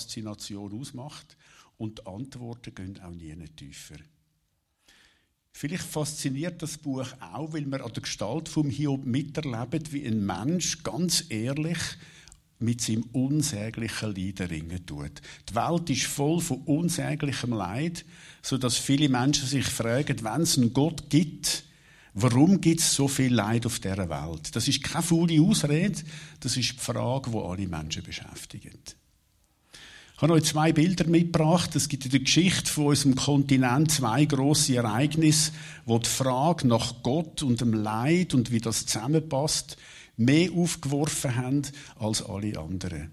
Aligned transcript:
Faszination 0.00 0.78
ausmacht 0.78 1.36
und 1.76 1.98
die 1.98 2.06
Antworten 2.06 2.74
gehen 2.74 3.00
auch 3.00 3.10
nie 3.10 3.34
tiefer. 3.56 3.96
Vielleicht 5.52 5.84
fasziniert 5.84 6.62
das 6.62 6.78
Buch 6.78 7.06
auch, 7.20 7.52
weil 7.52 7.66
man 7.66 7.82
an 7.82 7.92
der 7.92 8.02
Gestalt 8.02 8.48
vom 8.48 8.70
Hiob 8.70 9.04
miterlebt, 9.04 9.92
wie 9.92 10.06
ein 10.06 10.24
Mensch 10.24 10.82
ganz 10.82 11.24
ehrlich 11.28 11.78
mit 12.60 12.80
seinem 12.80 13.04
unsäglichen 13.12 14.14
Leiden 14.14 14.46
ringen 14.46 14.86
tut. 14.86 15.22
Die 15.48 15.54
Welt 15.54 15.90
ist 15.90 16.04
voll 16.04 16.40
von 16.40 16.62
unsäglichem 16.62 17.52
Leid, 17.52 18.04
so 18.42 18.58
dass 18.58 18.76
viele 18.76 19.08
Menschen 19.08 19.46
sich 19.46 19.64
fragen, 19.64 20.22
wenn 20.22 20.42
es 20.42 20.56
einen 20.56 20.72
Gott 20.72 21.10
gibt, 21.10 21.64
warum 22.14 22.60
gibt 22.60 22.80
es 22.80 22.94
so 22.94 23.08
viel 23.08 23.34
Leid 23.34 23.66
auf 23.66 23.80
dieser 23.80 24.08
Welt? 24.08 24.54
Das 24.54 24.68
ist 24.68 24.82
keine 24.82 25.02
faule 25.02 25.40
Ausrede, 25.40 26.00
das 26.40 26.56
ist 26.56 26.72
die 26.72 26.78
Frage, 26.78 27.30
die 27.30 27.38
alle 27.38 27.68
Menschen 27.68 28.02
beschäftigt. 28.02 28.96
Ich 30.20 30.22
habe 30.22 30.34
euch 30.34 30.44
zwei 30.44 30.70
Bilder 30.70 31.06
mitgebracht. 31.06 31.74
Es 31.74 31.88
gibt 31.88 32.04
in 32.04 32.10
der 32.10 32.20
Geschichte 32.20 32.70
von 32.70 32.88
unserem 32.88 33.14
Kontinent 33.14 33.90
zwei 33.90 34.26
große 34.26 34.76
Ereignisse, 34.76 35.52
wo 35.86 35.98
die 35.98 36.10
Frage 36.10 36.68
nach 36.68 37.02
Gott 37.02 37.42
und 37.42 37.62
dem 37.62 37.72
Leid 37.72 38.34
und 38.34 38.52
wie 38.52 38.60
das 38.60 38.84
zusammenpasst, 38.84 39.78
mehr 40.18 40.50
aufgeworfen 40.52 41.36
haben 41.36 41.62
als 41.98 42.22
alle 42.22 42.58
anderen. 42.58 43.12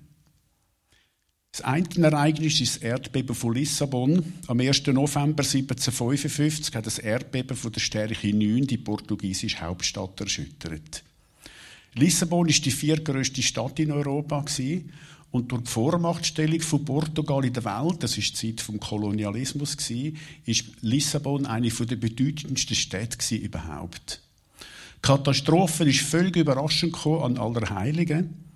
Das 1.54 1.62
eine 1.62 1.88
Ereignis 1.96 2.60
ist 2.60 2.76
das 2.76 2.84
Erdbeben 2.84 3.38
von 3.38 3.54
Lissabon. 3.54 4.34
Am 4.48 4.60
1. 4.60 4.88
November 4.88 5.44
1755 5.44 6.76
hat 6.76 6.88
das 6.88 7.00
Erdbeben 7.00 7.56
von 7.56 7.72
der 7.72 7.80
Stärke 7.80 8.36
9 8.36 8.68
die 8.68 8.80
portugiesische 8.80 9.62
Hauptstadt 9.62 10.20
erschüttert. 10.20 11.06
Lissabon 11.94 12.50
ist 12.50 12.66
die 12.66 12.72
viertgrößte 12.72 13.42
Stadt 13.42 13.80
in 13.80 13.94
Europa 13.94 14.44
und 15.32 15.52
durch 15.52 15.64
die 15.64 15.72
Vormachtstellung 15.72 16.62
von 16.62 16.86
Portugal 16.86 17.46
in 17.46 17.54
der 17.54 17.66
Welt, 17.66 18.02
das 18.02 18.18
ist 18.18 18.42
die 18.42 18.56
Zeit 18.56 18.62
vom 18.62 18.80
Kolonialismus 18.80 19.76
ist 20.46 20.66
Lissabon 20.82 21.46
eine 21.46 21.70
der 21.70 21.96
bedeutendsten 21.96 22.76
Städte 22.76 23.36
überhaupt. 23.36 24.22
Die 24.98 25.02
Katastrophe 25.02 25.84
ist 25.84 26.02
völlig 26.02 26.38
überraschend 26.38 26.96
an 27.06 27.38
Allerheiligen. 27.38 28.48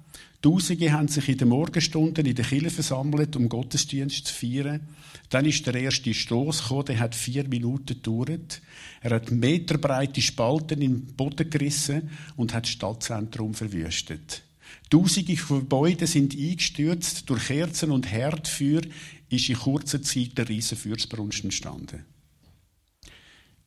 Tausende 0.42 0.92
haben 0.92 1.08
sich 1.08 1.30
in 1.30 1.38
den 1.38 1.50
Morgenstunden 1.50 2.26
in 2.26 2.34
der 2.34 2.46
Kirche 2.46 2.72
versammelt, 2.72 3.36
um 3.36 3.48
Gottesdienst 3.48 4.26
zu 4.26 4.34
feiern. 4.34 4.82
Dann 5.30 5.46
ist 5.46 5.68
der 5.68 5.76
erste 5.76 6.14
Stoß 6.14 6.64
gekommen, 6.64 6.86
der 6.86 7.00
hat 7.00 7.14
vier 7.14 7.48
Minuten 7.48 8.02
gedauert. 8.02 8.62
Er 9.02 9.12
hat 9.12 9.30
meterbreite 9.30 10.20
Spalten 10.22 10.82
im 10.82 11.06
Boden 11.06 11.48
gerissen 11.48 12.10
und 12.38 12.56
hat 12.56 12.64
das 12.64 12.72
Stadtzentrum 12.72 13.54
verwüstet. 13.54 14.42
Tausende 14.90 15.36
Gebäude 15.36 16.08
sind 16.08 16.36
eingestürzt, 16.36 17.30
durch 17.30 17.48
Kerzen 17.48 17.92
und 17.92 18.12
Herdfeuer 18.12 18.82
ist 19.30 19.50
in 19.50 19.56
kurzer 19.56 20.02
Zeit 20.02 20.38
der 20.38 20.50
riesen 20.50 20.78
Feuersbrunst 20.78 21.44
entstanden. 21.44 22.06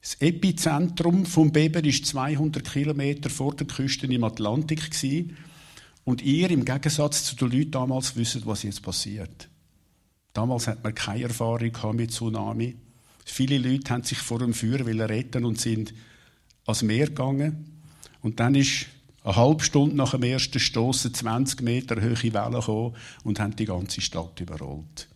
Das 0.01 0.17
Epizentrum 0.21 1.25
vom 1.25 1.51
Beben 1.51 1.85
ist 1.87 2.05
200 2.05 2.71
Kilometer 2.71 3.31
vor 3.31 3.57
der 3.57 3.67
Küste 3.67 4.07
im 4.07 4.23
Atlantik 4.23 4.91
und 6.05 6.21
ihr 6.21 6.51
im 6.51 6.67
Gegensatz 6.67 7.25
zu 7.25 7.37
den 7.37 7.51
Leuten 7.51 7.71
damals 7.71 8.15
wisst, 8.15 8.45
was 8.45 8.65
jetzt 8.65 8.83
passiert. 8.83 9.49
Damals 10.35 10.67
hat 10.67 10.85
man 10.85 10.95
keine 10.95 11.23
Erfahrung 11.25 11.97
mit 11.97 12.11
Tsunami. 12.11 12.77
Viele 13.25 13.57
Leute 13.57 13.95
haben 13.95 14.03
sich 14.03 14.19
vor 14.19 14.41
dem 14.41 14.53
Feuer 14.53 14.85
retten 14.85 15.47
und 15.47 15.59
sind 15.59 15.95
ans 16.67 16.83
Meer 16.83 17.07
gegangen. 17.07 17.81
Und 18.21 18.41
dann 18.41 18.55
ist 18.55 18.87
eine 19.25 19.37
halbe 19.37 19.65
Stunde 19.65 19.97
nach 19.97 20.11
dem 20.11 20.23
ersten 20.23 20.61
Stoßen 20.61 21.13
20 21.13 21.63
Meter 21.63 21.97
hohe 21.97 22.35
Wellen 22.35 22.53
gekommen 22.53 22.95
und 23.25 23.41
haben 23.41 23.57
die 23.57 23.65
ganze 23.65 24.03
Stadt 24.03 24.39
überrollt. 24.39 25.09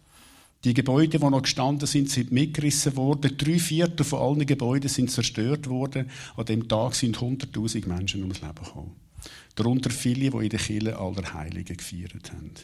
Die 0.65 0.75
Gebäude, 0.75 1.19
die 1.19 1.25
noch 1.25 1.43
gestanden 1.43 1.87
sind, 1.87 2.11
sind 2.11 2.33
mitgerissen 2.33 2.97
worden. 2.97 3.37
Drei 3.37 3.59
Viertel 3.59 4.05
von 4.05 4.19
allen 4.19 4.47
Gebäuden 4.47 4.89
sind 4.89 5.11
zerstört 5.11 5.69
worden. 5.69 6.11
An 6.37 6.47
dem 6.47 6.67
Tag 6.67 6.95
sind 6.95 7.19
100.000 7.19 7.87
Menschen 7.87 8.23
ums 8.23 8.41
Leben 8.41 8.55
gekommen. 8.55 8.97
Darunter 9.55 9.91
viele, 9.91 10.31
die 10.31 10.45
in 10.45 10.49
der 10.49 10.59
Kirche 10.59 10.99
aller 10.99 11.35
Heiligen 11.35 11.77
gefeiert 11.77 12.33
haben. 12.33 12.55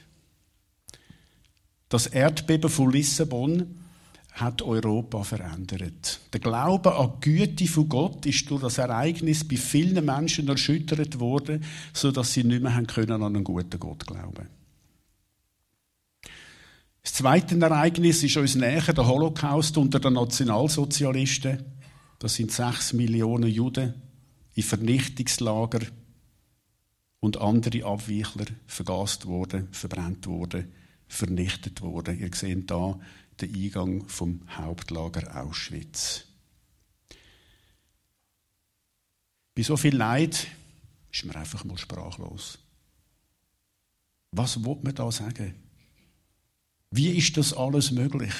Das 1.88 2.06
Erdbeben 2.06 2.70
von 2.70 2.90
Lissabon 2.90 3.83
hat 4.34 4.62
Europa 4.62 5.22
verändert. 5.22 6.20
Der 6.32 6.40
Glaube 6.40 6.96
an 6.96 7.12
die 7.24 7.36
Güte 7.36 7.66
von 7.68 7.88
Gott 7.88 8.26
ist 8.26 8.50
durch 8.50 8.62
das 8.62 8.78
Ereignis 8.78 9.46
bei 9.46 9.56
vielen 9.56 10.04
Menschen 10.04 10.48
erschüttert 10.48 11.20
worden, 11.20 11.64
so 11.92 12.10
dass 12.10 12.32
sie 12.32 12.42
nicht 12.42 12.62
mehr 12.62 12.82
können 12.82 13.22
an 13.22 13.22
einen 13.22 13.44
guten 13.44 13.78
Gott 13.78 14.04
glauben. 14.04 14.48
Das 17.02 17.12
zweite 17.12 17.60
Ereignis 17.60 18.24
ist 18.24 18.36
uns 18.36 18.56
näher 18.56 18.92
der 18.92 19.06
Holocaust 19.06 19.76
unter 19.78 20.00
den 20.00 20.14
Nationalsozialisten. 20.14 21.58
Das 22.18 22.34
sind 22.34 22.50
sechs 22.50 22.92
Millionen 22.92 23.50
Juden 23.50 23.94
in 24.54 24.62
Vernichtungslager 24.64 25.80
und 27.20 27.36
andere 27.36 27.84
Abweichler 27.84 28.46
vergast 28.66 29.26
worden, 29.26 29.68
verbrannt 29.70 30.26
worden, 30.26 30.72
vernichtet 31.06 31.82
worden. 31.82 32.18
Ihr 32.18 32.30
seht 32.34 32.70
da 32.70 32.98
den 33.40 33.54
Eingang 33.54 34.08
vom 34.08 34.40
Hauptlager 34.56 35.42
Auschwitz. 35.42 36.24
Bei 39.54 39.62
so 39.62 39.76
viel 39.76 39.96
Leid 39.96 40.48
ist 41.12 41.24
man 41.24 41.36
einfach 41.36 41.64
mal 41.64 41.78
sprachlos. 41.78 42.58
Was 44.32 44.64
will 44.64 44.78
man 44.82 44.94
da 44.94 45.12
sagen? 45.12 45.54
Wie 46.90 47.10
ist 47.10 47.36
das 47.36 47.52
alles 47.52 47.92
möglich? 47.92 48.34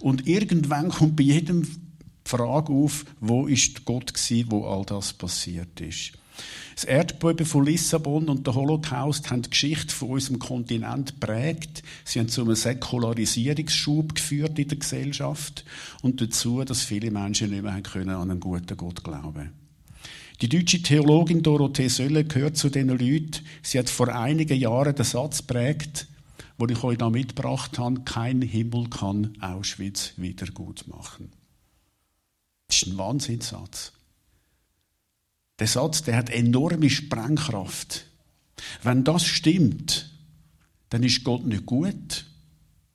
Und 0.00 0.26
irgendwann 0.26 0.90
kommt 0.90 1.16
bei 1.16 1.24
jedem 1.24 1.62
die 1.62 2.28
Frage 2.28 2.72
auf, 2.72 3.04
wo 3.20 3.46
ist 3.46 3.84
Gott 3.84 4.12
gewesen, 4.12 4.50
wo 4.50 4.66
all 4.66 4.84
das 4.84 5.12
passiert 5.12 5.80
ist. 5.80 6.12
Das 6.80 6.88
Erdbeben 6.88 7.44
von 7.44 7.66
Lissabon 7.66 8.30
und 8.30 8.46
der 8.46 8.54
Holocaust 8.54 9.30
haben 9.30 9.42
die 9.42 9.50
Geschichte 9.50 9.94
von 9.94 10.12
unserem 10.12 10.38
Kontinent 10.38 11.20
prägt. 11.20 11.82
Sie 12.06 12.18
haben 12.18 12.30
zu 12.30 12.40
einem 12.40 12.54
Säkularisierungsschub 12.54 14.14
geführt 14.14 14.58
in 14.58 14.66
der 14.66 14.78
Gesellschaft 14.78 15.66
und 16.00 16.22
dazu, 16.22 16.64
dass 16.64 16.80
viele 16.82 17.10
Menschen 17.10 17.50
nicht 17.50 17.64
mehr 17.64 17.82
können 17.82 18.08
an 18.08 18.30
einen 18.30 18.40
guten 18.40 18.78
Gott 18.78 19.04
glauben 19.04 19.52
die 20.40 20.48
deutsche 20.48 20.80
Theologin 20.80 21.42
Dorothee 21.42 21.88
Sölle 21.88 22.24
gehört 22.24 22.56
zu 22.56 22.70
diesen 22.70 22.88
Leuten. 22.88 23.44
Sie 23.62 23.78
hat 23.78 23.90
vor 23.90 24.08
einigen 24.08 24.58
Jahren 24.58 24.94
den 24.94 25.04
Satz 25.04 25.42
prägt, 25.42 26.06
wo 26.56 26.64
ich 26.66 26.82
euch 26.82 26.96
da 26.96 27.10
mitgebracht 27.10 27.78
habe, 27.78 28.00
kein 28.06 28.40
Himmel 28.40 28.88
kann 28.88 29.36
Auschwitz 29.42 30.14
wieder 30.16 30.46
gut 30.46 30.88
machen. 30.88 31.30
Das 32.68 32.78
ist 32.78 32.86
ein 32.88 32.96
Wahnsinnssatz. 32.96 33.92
Der 35.60 35.66
Satz, 35.66 36.02
der 36.02 36.16
hat 36.16 36.30
enorme 36.30 36.90
Sprengkraft. 36.90 38.06
Wenn 38.82 39.04
das 39.04 39.24
stimmt, 39.24 40.10
dann 40.88 41.02
ist 41.02 41.22
Gott 41.22 41.46
nicht 41.46 41.66
gut 41.66 42.26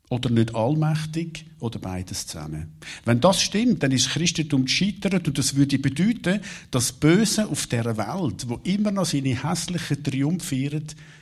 oder 0.10 0.30
nicht 0.30 0.54
allmächtig 0.54 1.46
oder 1.60 1.80
beides 1.80 2.28
zusammen. 2.28 2.74
Wenn 3.06 3.22
das 3.22 3.42
stimmt, 3.42 3.84
dann 3.84 3.92
ist 3.92 4.10
Christentum 4.10 4.66
gescheitert 4.66 5.28
und 5.28 5.38
das 5.38 5.56
würde 5.56 5.80
bedeuten, 5.80 6.42
dass 6.72 6.92
Böse 6.92 7.48
auf 7.48 7.68
der 7.68 7.98
Welt, 7.98 8.50
wo 8.50 8.60
immer 8.64 8.92
noch 8.92 9.06
seine 9.06 9.42
hässlichen 9.44 10.04
Triumph 10.04 10.54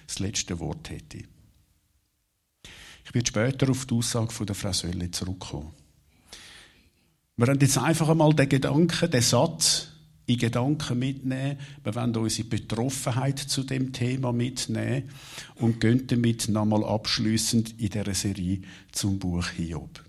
das 0.07 0.19
letzte 0.19 0.59
Wort 0.59 0.89
hätte. 0.89 1.19
Ich 3.05 3.13
werde 3.13 3.27
später 3.27 3.69
auf 3.69 3.85
die 3.85 3.95
Aussage 3.95 4.31
von 4.31 4.45
der 4.45 4.55
Frau 4.55 4.71
Sölle 4.71 5.11
zurückkommen. 5.11 5.71
Wir 7.35 7.47
haben 7.47 7.59
jetzt 7.59 7.77
einfach 7.77 8.09
einmal 8.09 8.33
den 8.33 8.47
Gedanken, 8.47 9.11
den 9.11 9.21
Satz, 9.21 9.92
in 10.25 10.37
Gedanken 10.37 10.99
mitnehmen. 10.99 11.57
Wir 11.83 11.95
wollen 11.95 12.15
unsere 12.15 12.47
Betroffenheit 12.47 13.39
zu 13.39 13.63
dem 13.63 13.91
Thema 13.91 14.31
mitnehmen 14.31 15.09
und 15.55 15.79
gehen 15.79 16.07
damit 16.07 16.47
nochmal 16.47 16.83
abschließend 16.83 17.79
in 17.79 17.89
dieser 17.89 18.13
Serie 18.13 18.61
zum 18.91 19.19
Buch 19.19 19.47
Hiob. 19.49 20.03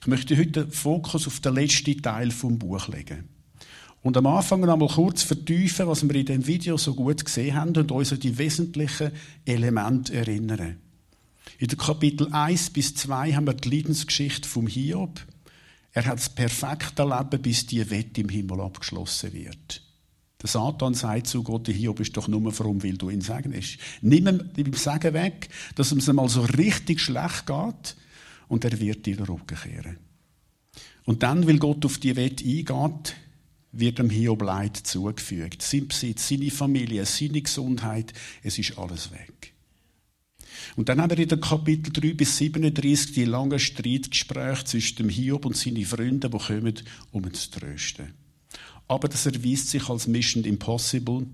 Ich 0.00 0.06
möchte 0.06 0.36
heute 0.36 0.64
den 0.64 0.70
Fokus 0.70 1.26
auf 1.26 1.40
den 1.40 1.54
letzten 1.54 2.00
Teil 2.02 2.30
vom 2.30 2.58
Buch 2.58 2.88
legen. 2.88 3.28
Und 4.02 4.18
am 4.18 4.26
Anfang 4.26 4.60
nochmal 4.60 4.90
kurz 4.90 5.22
vertiefen, 5.22 5.86
was 5.86 6.06
wir 6.06 6.14
in 6.14 6.26
dem 6.26 6.46
Video 6.46 6.76
so 6.76 6.94
gut 6.94 7.24
gesehen 7.24 7.54
haben 7.54 7.74
und 7.74 7.90
uns 7.90 8.12
an 8.12 8.20
die 8.20 8.36
wesentlichen 8.36 9.12
Elemente 9.46 10.12
erinnern. 10.12 10.76
In 11.58 11.68
den 11.68 11.78
Kapitel 11.78 12.28
1 12.30 12.70
bis 12.70 12.94
2 12.96 13.32
haben 13.32 13.46
wir 13.46 13.54
die 13.54 13.70
Leidensgeschichte 13.70 14.46
vom 14.46 14.66
Hiob. 14.66 15.20
Er 15.94 16.06
hat 16.06 16.18
das 16.18 16.28
perfekte 16.28 17.04
Leben, 17.04 17.40
bis 17.40 17.66
die 17.66 17.88
Wette 17.88 18.20
im 18.20 18.28
Himmel 18.28 18.60
abgeschlossen 18.60 19.32
wird. 19.32 19.80
Der 20.42 20.48
Satan 20.50 20.92
sagt 20.92 21.28
zu 21.28 21.42
Gott, 21.44 21.68
Hiob 21.68 22.00
ist 22.00 22.16
doch 22.16 22.28
nur 22.28 22.52
fromm, 22.52 22.82
weil 22.82 22.98
du 22.98 23.10
ihn 23.10 23.20
segnest. 23.20 23.78
Nimm 24.02 24.26
ihm 24.26 24.50
beim 24.54 24.72
Sagen 24.74 25.14
weg, 25.14 25.48
dass 25.76 25.92
es 25.92 26.08
ihm 26.08 26.16
mal 26.16 26.28
so 26.28 26.42
richtig 26.42 27.00
schlecht 27.00 27.46
geht 27.46 27.96
und 28.48 28.64
er 28.64 28.78
wird 28.78 29.06
dir 29.06 29.16
den 29.16 29.24
Rücken 29.24 29.56
kehren. 29.56 29.98
Und 31.04 31.22
dann, 31.22 31.46
weil 31.46 31.58
Gott 31.58 31.86
auf 31.86 31.98
die 31.98 32.16
Wette 32.16 32.44
eingeht, 32.44 33.14
wird 33.70 33.98
dem 34.00 34.10
Hiob 34.10 34.42
Leid 34.42 34.76
zugefügt. 34.76 35.62
Sein 35.62 35.86
Besitz, 35.86 36.28
seine 36.28 36.50
Familie, 36.50 37.06
seine 37.06 37.40
Gesundheit, 37.40 38.12
es 38.42 38.58
ist 38.58 38.76
alles 38.78 39.12
weg. 39.12 39.53
Und 40.76 40.88
dann 40.88 41.00
haben 41.00 41.10
wir 41.10 41.18
in 41.18 41.28
den 41.28 41.40
Kapitel 41.40 41.92
3 41.92 42.14
bis 42.14 42.36
37 42.38 43.12
die 43.12 43.24
langen 43.24 43.58
Streitgespräche 43.58 44.64
zwischen 44.64 44.96
dem 44.96 45.08
Hiob 45.08 45.44
und 45.44 45.56
seinen 45.56 45.84
Freunden, 45.84 46.30
die 46.30 46.38
kommen, 46.38 46.74
um 47.12 47.24
ihn 47.24 47.34
zu 47.34 47.50
trösten. 47.50 48.14
Aber 48.86 49.08
das 49.08 49.26
erweist 49.26 49.70
sich 49.70 49.88
als 49.88 50.06
Mission 50.06 50.44
Impossible. 50.44 51.26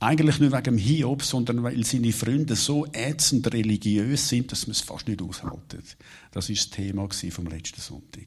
Eigentlich 0.00 0.40
nicht 0.40 0.52
wegen 0.52 0.64
dem 0.64 0.78
Hiob, 0.78 1.22
sondern 1.22 1.62
weil 1.62 1.84
seine 1.84 2.12
Freunde 2.12 2.56
so 2.56 2.86
ätzend 2.92 3.52
religiös 3.52 4.28
sind, 4.28 4.50
dass 4.50 4.66
man 4.66 4.72
es 4.72 4.80
fast 4.80 5.06
nicht 5.06 5.22
aushalten. 5.22 5.82
Das 6.32 6.50
ist 6.50 6.64
das 6.64 6.70
Thema 6.70 7.08
vom 7.08 7.46
letzten 7.46 7.80
Sonntag. 7.80 8.26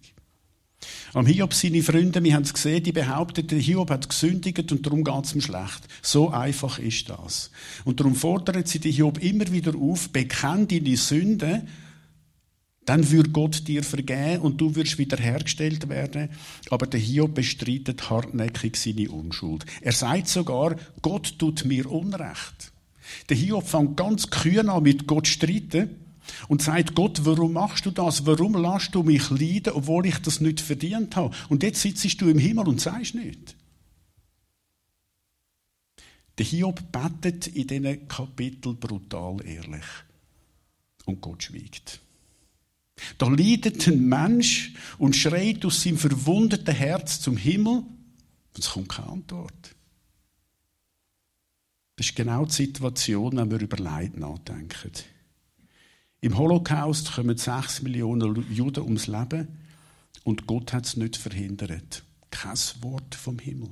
Am 1.14 1.26
Hiob 1.26 1.54
seine 1.54 1.82
Freunde, 1.82 2.24
wir 2.24 2.34
haben 2.36 2.44
es 2.44 2.54
gesehen, 2.54 2.84
die 2.84 2.92
behaupten, 2.92 3.48
der 3.48 3.60
Hiob 3.60 3.90
hat 3.90 4.10
gesündigt 4.10 4.72
und 4.72 4.86
darum 4.86 5.04
geht 5.04 5.26
es 5.26 5.34
ihm 5.34 5.42
schlecht. 5.42 5.88
So 6.02 6.30
einfach 6.30 6.80
ist 6.80 7.10
das. 7.10 7.52
Und 7.86 8.00
darum 8.00 8.16
fordern 8.16 8.66
sie 8.66 8.80
den 8.80 8.92
Hiob 8.92 9.24
immer 9.24 9.50
wieder 9.52 9.76
auf, 9.76 10.10
bekenn 10.10 10.68
deine 10.68 10.98
Sünden, 10.98 11.68
dann 12.86 13.10
würde 13.10 13.32
Gott 13.32 13.68
dir 13.68 13.84
vergeben 13.84 14.42
und 14.42 14.62
du 14.62 14.76
wirst 14.76 14.98
wiederhergestellt 14.98 15.90
werden. 15.90 16.30
Aber 16.70 16.86
der 16.86 17.00
Hiob 17.00 17.34
bestreitet 17.34 18.10
hartnäckig 18.10 18.76
seine 18.76 19.10
Unschuld. 19.10 19.66
Er 19.82 19.92
sagt 19.92 20.28
sogar, 20.28 20.76
Gott 21.02 21.40
tut 21.40 21.66
mir 21.66 21.90
Unrecht. 21.90 22.72
Der 23.30 23.38
Hiob 23.38 23.68
fängt 23.68 23.98
ganz 23.98 24.30
kühn 24.30 24.70
an 24.70 24.84
mit 24.84 25.08
Gott 25.08 25.28
streiten 25.28 26.05
und 26.48 26.62
sagt 26.62 26.96
Gott, 26.96 27.26
warum 27.26 27.54
machst 27.54 27.86
du 27.86 27.92
das? 27.92 28.26
Warum 28.26 28.56
lässt 28.56 28.96
du 28.96 29.04
mich 29.04 29.30
leiden, 29.30 29.74
obwohl 29.74 30.06
ich 30.06 30.18
das 30.20 30.42
nicht 30.42 30.62
verdient 30.62 31.16
habe? 31.16 31.36
Und 31.50 31.64
jetzt 31.64 31.82
sitzt 31.82 32.22
du 32.22 32.30
im 32.30 32.40
Himmel 32.40 32.68
und 32.68 32.82
sagst 32.82 33.16
nicht. 33.16 33.56
Der 36.38 36.46
Hiob 36.46 36.92
betet 36.92 37.48
in 37.48 37.68
diesen 37.68 38.08
Kapitel 38.08 38.74
brutal 38.74 39.38
ehrlich. 39.46 39.86
Und 41.06 41.22
Gott 41.22 41.44
schweigt. 41.44 42.02
Da 43.18 43.28
leidet 43.28 43.88
ein 43.88 44.08
Mensch 44.08 44.74
und 44.98 45.16
schreit 45.16 45.66
aus 45.66 45.84
seinem 45.84 45.98
verwundeten 45.98 46.74
Herz 46.74 47.20
zum 47.20 47.38
Himmel 47.38 47.84
und 48.56 48.60
es 48.64 48.70
kommt 48.70 48.90
keine 48.90 49.10
Antwort. 49.10 49.76
Das 51.98 52.08
ist 52.08 52.16
genau 52.16 52.46
die 52.46 52.54
Situation, 52.54 53.38
wenn 53.38 53.52
wir 53.52 53.60
über 53.60 53.78
Leid 53.78 54.18
nachdenken. 54.18 54.92
Im 56.26 56.40
Holocaust 56.40 57.14
kommen 57.14 57.38
sechs 57.38 57.84
Millionen 57.84 58.52
Juden 58.52 58.84
ums 58.84 59.06
Leben 59.06 59.48
und 60.24 60.48
Gott 60.48 60.74
hat 60.74 60.88
es 60.88 60.98
nicht 60.98 61.18
verhindert. 61.18 62.04
Kein 62.32 62.58
Wort 62.82 63.14
vom 63.14 63.38
Himmel. 63.38 63.70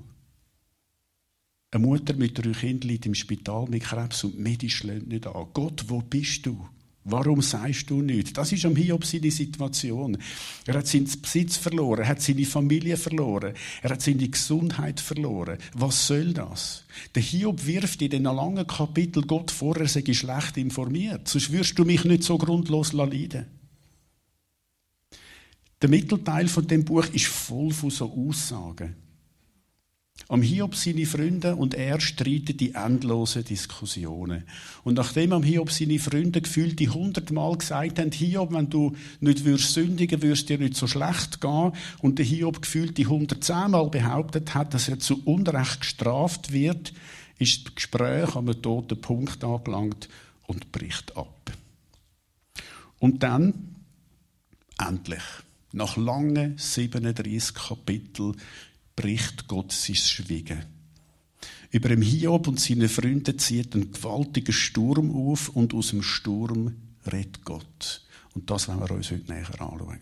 Eine 1.72 1.84
Mutter 1.84 2.14
mit 2.14 2.38
drei 2.38 2.52
Kindern 2.52 2.90
liegt 2.90 3.08
im 3.08 3.16
Spital 3.16 3.66
mit 3.70 3.82
Krebs 3.82 4.24
und 4.24 4.38
medisch 4.38 4.84
lädt 4.84 5.08
nicht 5.08 5.26
an. 5.26 5.48
Gott, 5.52 5.86
wo 5.88 6.04
bist 6.04 6.46
du? 6.46 6.70
Warum 7.06 7.42
sagst 7.42 7.90
du 7.90 8.02
nichts? 8.02 8.32
Das 8.32 8.52
ist 8.54 8.66
am 8.66 8.78
Hiob 8.78 9.04
seine 9.06 9.30
Situation. 9.30 10.18
Er 10.66 10.76
hat 10.76 10.88
seinen 10.88 11.10
Besitz 11.22 11.58
verloren, 11.58 12.02
er 12.02 12.08
hat 12.08 12.22
seine 12.22 12.46
Familie 12.46 12.96
verloren, 12.96 13.54
er 13.82 13.90
hat 13.90 14.02
seine 14.02 14.30
Gesundheit 14.30 15.02
verloren. 15.02 15.58
Was 15.74 16.08
soll 16.08 16.34
das? 16.34 16.86
Der 17.14 17.22
Hiob 17.22 17.66
wirft 17.66 18.02
in 18.02 18.12
den 18.12 18.24
langen 18.24 18.66
Kapitel 18.66 19.24
Gott 19.24 19.52
vor, 19.52 19.76
er 19.78 19.88
sei 19.90 20.04
schlecht 20.14 20.56
informiert. 20.56 21.28
Sonst 21.28 21.52
wirst 21.52 21.78
du 21.78 21.84
mich 21.84 22.06
nicht 22.06 22.24
so 22.24 22.38
grundlos 22.38 22.94
leiden. 22.94 23.48
Der 25.82 25.90
Mittelteil 25.90 26.48
von 26.48 26.66
dem 26.66 26.86
Buch 26.86 27.06
ist 27.12 27.26
voll 27.26 27.72
von 27.72 27.90
so 27.90 28.10
Aussagen. 28.14 28.96
Am 30.30 30.42
Hiob 30.42 30.76
seine 30.76 31.06
Freunde 31.06 31.56
und 31.56 31.74
er 31.74 32.00
streiten 32.00 32.58
die 32.58 32.74
endlosen 32.74 33.44
Diskussionen. 33.44 34.44
Und 34.84 34.96
nachdem 34.96 35.34
am 35.34 35.44
Hiob 35.44 35.72
seine 35.72 36.00
Freunde 36.00 36.42
gefühlt 36.42 36.80
die 36.80 36.90
hundertmal 36.90 37.58
gesagt 37.58 38.00
haben, 38.00 38.12
Hiob, 38.12 38.54
wenn 38.54 38.70
du 38.70 38.96
nicht 39.20 39.46
würdest 39.46 39.74
sündigen, 39.74 40.22
würdest 40.22 40.50
dir 40.50 40.58
nicht 40.58 40.76
so 40.76 40.88
schlecht 40.88 41.42
gehen, 41.42 41.74
und 42.02 42.20
der 42.20 42.26
Hiob 42.26 42.62
gefühlt 42.62 42.98
die 42.98 43.08
hundertzehnmal 43.08 43.90
behauptet 43.90 44.54
hat, 44.54 44.74
dass 44.74 44.88
er 44.88 45.00
zu 45.00 45.22
Unrecht 45.26 45.82
gestraft 45.82 46.52
wird, 46.52 46.94
ist 47.40 47.66
das 47.66 47.76
Gespräch 47.76 48.36
einem 48.36 48.62
toten 48.62 49.00
Punkt 49.00 49.44
angelangt 49.44 50.08
und 50.48 50.72
bricht 50.72 51.18
ab. 51.18 51.52
Und 53.00 53.24
dann, 53.24 53.76
endlich, 54.80 55.24
nach 55.74 55.98
langen 55.98 56.58
37 56.58 57.56
Kapiteln, 57.56 58.38
bricht 58.96 59.48
Gott 59.48 59.72
sein 59.72 59.96
Schweigen. 59.96 60.66
Über 61.72 61.90
dem 61.90 62.02
Hiob 62.02 62.48
und 62.48 62.60
seine 62.60 62.88
Freunde 62.88 63.36
zieht 63.38 63.74
ein 63.76 63.92
gewaltiger 63.92 64.54
Sturm 64.54 65.12
auf 65.12 65.50
und 65.50 65.74
aus 65.74 65.90
dem 65.90 66.04
Sturm 66.04 66.76
redet 67.12 67.44
Gott. 67.44 68.06
Und 68.36 68.50
das 68.50 68.68
wollen 68.68 68.80
wir 68.80 68.92
uns 68.92 69.12
heute 69.12 69.32
näher 69.32 69.50
anschauen. 69.60 70.00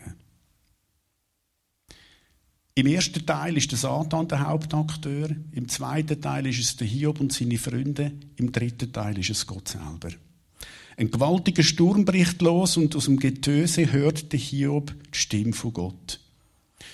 Im 2.74 2.88
ersten 2.88 3.26
Teil 3.26 3.58
ist 3.58 3.72
der 3.72 3.78
Satan 3.78 4.28
der 4.28 4.48
Hauptakteur, 4.48 5.30
im 5.52 5.68
zweiten 5.68 6.22
Teil 6.22 6.48
ist 6.48 6.60
es 6.60 6.78
der 6.78 6.88
Hiob 6.88 7.20
und 7.20 7.34
seine 7.34 7.58
Freunde, 7.58 8.14
im 8.38 8.52
dritten 8.52 8.94
Teil 8.94 9.18
ist 9.20 9.30
es 9.30 9.46
Gott 9.46 9.68
selber. 9.68 10.10
Ein 10.96 11.12
gewaltiger 11.12 11.64
Sturm 11.64 12.06
bricht 12.06 12.42
los 12.42 12.78
und 12.78 12.96
aus 12.96 13.06
dem 13.06 13.18
Getöse 13.18 13.92
hört 13.92 14.32
der 14.32 14.40
Hiob 14.40 14.94
die 15.14 15.18
Stimme 15.18 15.54
von 15.54 15.74
Gott. 15.74 16.20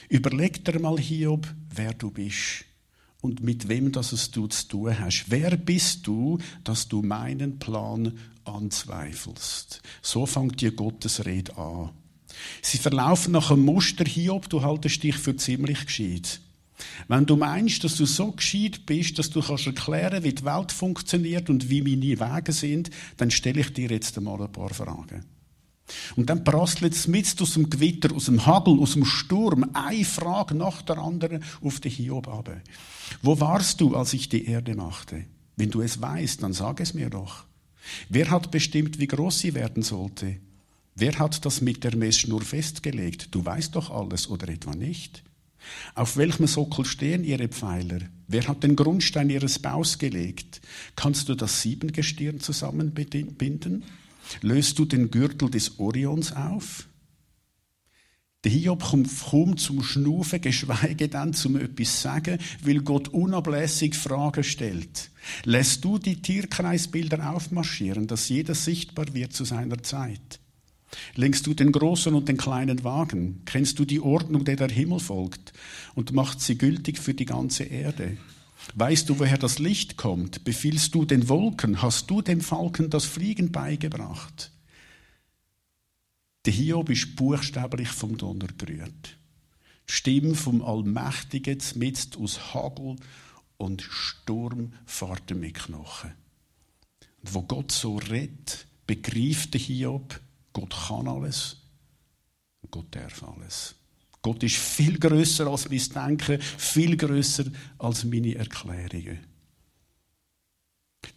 Überleg 0.10 0.64
dir 0.66 0.80
mal, 0.80 0.98
Hiob, 0.98 1.48
wer 1.78 1.94
du 1.94 2.12
bist 2.12 2.66
und 3.22 3.44
mit 3.44 3.68
wem 3.68 3.92
das 3.92 4.12
es 4.12 4.32
du 4.32 4.48
zu 4.48 4.68
tun 4.68 5.00
hast. 5.00 5.26
Wer 5.30 5.58
bist 5.58 6.06
du, 6.08 6.38
dass 6.64 6.88
du 6.88 7.02
meinen 7.02 7.60
Plan 7.60 8.18
anzweifelst? 8.46 9.82
So 10.02 10.26
fängt 10.26 10.62
dir 10.62 10.72
Gottes 10.72 11.26
Rede 11.26 11.58
an. 11.58 11.92
Sie 12.62 12.78
verlaufen 12.78 13.34
nach 13.34 13.52
einem 13.52 13.66
Muster, 13.66 14.06
Hiob, 14.06 14.50
du 14.50 14.62
haltest 14.62 15.04
dich 15.04 15.16
für 15.16 15.36
ziemlich 15.36 15.86
gescheit. 15.86 16.42
Wenn 17.08 17.26
du 17.26 17.36
meinst, 17.36 17.84
dass 17.84 17.96
du 17.96 18.06
so 18.06 18.32
gescheit 18.32 18.86
bist, 18.86 19.18
dass 19.18 19.32
du 19.32 19.42
kannst 19.42 19.66
erklären, 19.66 20.24
wie 20.24 20.34
die 20.34 20.46
Welt 20.46 20.72
funktioniert 20.72 21.50
und 21.50 21.70
wie 21.70 21.82
meine 21.82 22.36
Wege 22.36 22.52
sind, 22.52 22.92
dann 23.18 23.32
stelle 23.32 23.62
ich 23.62 23.74
dir 23.74 23.90
jetzt 23.90 24.18
einmal 24.18 24.42
ein 24.42 24.52
paar 24.52 24.74
Fragen. 24.74 25.26
Und 26.16 26.30
dann 26.30 26.44
prasselt 26.44 26.94
es 26.94 27.08
mit 27.08 27.42
aus 27.42 27.54
dem 27.54 27.70
Gewitter, 27.70 28.14
aus 28.14 28.26
dem 28.26 28.46
Hagel, 28.46 28.80
aus 28.80 28.94
dem 28.94 29.06
Sturm, 29.06 29.70
eine 29.74 30.06
Frage 30.06 30.56
nach 30.56 30.82
der 30.82 30.98
anderen 30.98 31.44
auf 31.62 31.80
die 31.80 31.90
Hiob 31.90 32.28
ab. 32.28 32.50
Wo 33.22 33.40
warst 33.40 33.82
du, 33.82 33.96
als 33.96 34.14
ich 34.14 34.30
die 34.30 34.46
Erde 34.46 34.76
machte? 34.76 35.26
Wenn 35.56 35.72
du 35.72 35.82
es 35.82 36.02
weißt, 36.02 36.44
dann 36.44 36.54
sag 36.54 36.80
es 36.82 36.94
mir 36.94 37.10
doch. 37.10 37.46
Wer 38.10 38.30
hat 38.30 38.52
bestimmt, 38.52 39.00
wie 39.00 39.08
groß 39.08 39.40
sie 39.40 39.54
werden 39.54 39.82
sollte? 39.82 40.38
Wer 40.96 41.18
hat 41.20 41.46
das 41.46 41.62
mit 41.62 41.84
der 41.84 41.96
Messschnur 41.96 42.42
festgelegt? 42.42 43.30
Du 43.32 43.46
weißt 43.46 43.76
doch 43.76 43.92
alles 43.92 44.30
oder 44.30 44.50
etwa 44.50 44.76
nicht? 44.76 45.24
Auf 45.96 46.18
welchem 46.18 46.48
Sockel 46.48 46.86
stehen 46.86 47.24
ihre 47.24 47.48
Pfeiler? 47.48 48.00
Wer 48.28 48.48
hat 48.48 48.64
den 48.64 48.76
Grundstein 48.76 49.30
ihres 49.30 49.60
Baus 49.60 49.98
gelegt? 49.98 50.62
Kannst 50.96 51.30
du 51.30 51.36
das 51.36 51.62
Siebengestirn 51.62 52.40
zusammenbinden? 52.40 53.84
Löst 54.42 54.80
du 54.80 54.86
den 54.86 55.12
Gürtel 55.12 55.50
des 55.50 55.80
Orions 55.80 56.34
auf? 56.34 56.88
Der 58.44 58.52
Hiob 58.52 58.84
kommt 58.84 59.10
kaum 59.30 59.58
zum 59.58 59.84
Schnufen, 59.84 60.40
geschweige 60.40 61.10
denn 61.10 61.34
zum 61.34 61.58
etwas 61.58 62.02
sagen, 62.02 62.38
weil 62.64 62.80
Gott 62.80 63.10
unablässig 63.10 63.96
Fragen 63.96 64.44
stellt. 64.44 65.10
Lässt 65.44 65.84
du 65.84 65.98
die 65.98 66.22
Tierkreisbilder 66.22 67.32
aufmarschieren, 67.32 68.08
dass 68.08 68.30
jeder 68.30 68.56
sichtbar 68.56 69.14
wird 69.14 69.34
zu 69.34 69.44
seiner 69.44 69.82
Zeit? 69.84 70.40
Lenkst 71.16 71.46
du 71.48 71.54
den 71.54 71.72
großen 71.72 72.14
und 72.14 72.30
den 72.30 72.38
kleinen 72.38 72.84
Wagen? 72.84 73.42
Kennst 73.46 73.80
du 73.80 73.86
die 73.86 74.00
Ordnung, 74.00 74.46
der 74.46 74.56
der 74.56 74.70
Himmel 74.70 75.00
folgt 75.00 75.52
und 75.96 76.14
macht 76.14 76.40
sie 76.40 76.58
gültig 76.58 77.00
für 77.00 77.14
die 77.14 77.26
ganze 77.26 77.64
Erde? 77.64 78.18
Weißt 78.76 79.10
du, 79.10 79.20
woher 79.20 79.38
das 79.38 79.60
Licht 79.60 79.98
kommt? 79.98 80.44
Befiehlst 80.44 80.94
du 80.94 81.06
den 81.06 81.30
Wolken? 81.30 81.82
Hast 81.82 82.10
du 82.10 82.22
dem 82.22 82.42
Falken 82.42 82.90
das 82.90 83.06
Fliegen 83.06 83.52
beigebracht? 83.52 84.52
Der 86.46 86.54
Hiob 86.54 86.90
ist 86.90 87.16
buchstäblich 87.16 87.90
vom 87.90 88.18
Donner 88.18 88.48
gerührt. 88.48 89.18
Die 89.88 89.94
Stimme 89.94 90.36
vom 90.36 90.62
Allmächtigen 90.62 91.62
mitten 91.76 92.22
aus 92.22 92.54
Hagel 92.54 92.98
und 93.58 93.82
Sturm 93.82 94.74
fährt 94.86 95.34
mit 95.36 95.56
Knochen. 95.56 96.14
Und 97.22 97.34
wo 97.34 97.42
Gott 97.42 97.72
so 97.72 97.98
redet, 97.98 98.68
begreift 98.86 99.54
der 99.54 99.62
Hiob, 99.62 100.20
Gott 100.54 100.76
kann 100.88 101.08
alles 101.08 101.58
und 102.62 102.72
Gott 102.72 102.96
darf 102.96 103.24
alles. 103.24 103.76
Gott 104.22 104.44
ist 104.44 104.58
viel 104.58 104.98
größer 105.00 105.48
als 105.48 105.70
mein 105.70 106.18
Denken, 106.18 106.42
viel 106.42 106.98
größer 106.98 107.46
als 107.78 108.04
meine 108.04 108.36
Erklärungen. 108.36 109.20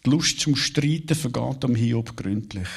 Die 0.05 0.11
Lust 0.11 0.41
zum 0.41 0.57
Streiten 0.57 1.15
vergeht 1.15 1.65
am 1.65 1.75
Hiob 1.75 2.17
gründlich. 2.17 2.69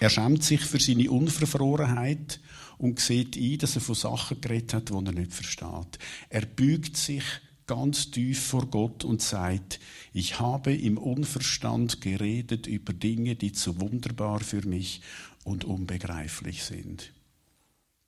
Er 0.00 0.10
schämt 0.10 0.42
sich 0.42 0.60
für 0.60 0.80
seine 0.80 1.10
Unverfrorenheit 1.10 2.40
und 2.78 3.00
sieht 3.00 3.36
ein, 3.36 3.58
dass 3.58 3.76
er 3.76 3.80
von 3.80 3.94
Sachen 3.94 4.40
geredet 4.40 4.74
hat, 4.74 4.88
die 4.90 4.94
er 4.94 5.12
nicht 5.12 5.32
versteht. 5.32 5.98
Er 6.28 6.46
bügt 6.46 6.96
sich 6.96 7.24
ganz 7.66 8.10
tief 8.10 8.40
vor 8.40 8.66
Gott 8.66 9.04
und 9.04 9.22
sagt, 9.22 9.80
ich 10.12 10.38
habe 10.40 10.74
im 10.74 10.98
Unverstand 10.98 12.00
geredet 12.00 12.66
über 12.66 12.92
Dinge, 12.92 13.36
die 13.36 13.52
zu 13.52 13.80
wunderbar 13.80 14.40
für 14.40 14.66
mich 14.66 15.00
und 15.44 15.64
unbegreiflich 15.64 16.64
sind. 16.64 17.12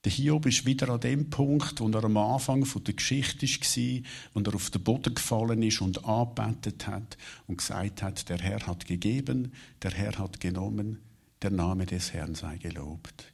Der 0.07 0.13
Hiob 0.13 0.47
ist 0.47 0.65
wieder 0.65 0.91
an 0.91 1.01
dem 1.01 1.31
Punkt, 1.31 1.81
wo 1.81 1.89
er 1.89 2.05
am 2.05 2.17
Anfang 2.17 2.65
der 2.65 2.95
Geschichte 2.95 3.45
war, 3.45 4.03
wo 4.35 4.41
er 4.41 4.55
auf 4.55 4.71
den 4.71 4.85
Boden 4.85 5.13
gefallen 5.13 5.65
ist 5.65 5.81
und 5.81 6.05
angebetet 6.05 6.87
hat 6.87 7.19
und 7.49 7.59
gesagt 7.59 8.05
hat, 8.05 8.29
der 8.29 8.39
Herr 8.39 8.65
hat 8.69 8.87
gegeben, 8.87 9.53
der 9.83 9.91
Herr 9.91 10.17
hat 10.17 10.39
genommen, 10.39 11.01
der 11.43 11.51
Name 11.51 11.87
des 11.87 12.13
Herrn 12.13 12.37
sei 12.37 12.57
gelobt. 12.59 13.33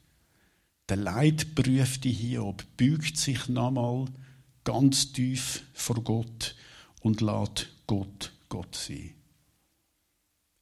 Der 0.89 0.97
leidprüfte 0.97 2.09
Hiob 2.09 2.65
bügt 2.75 3.17
sich 3.17 3.47
nochmal 3.47 4.07
ganz 4.63 5.13
tief 5.13 5.65
vor 5.73 6.03
Gott 6.03 6.55
und 7.01 7.21
lässt 7.21 7.69
Gott 7.85 8.33
Gott 8.49 8.75
sein. 8.75 9.11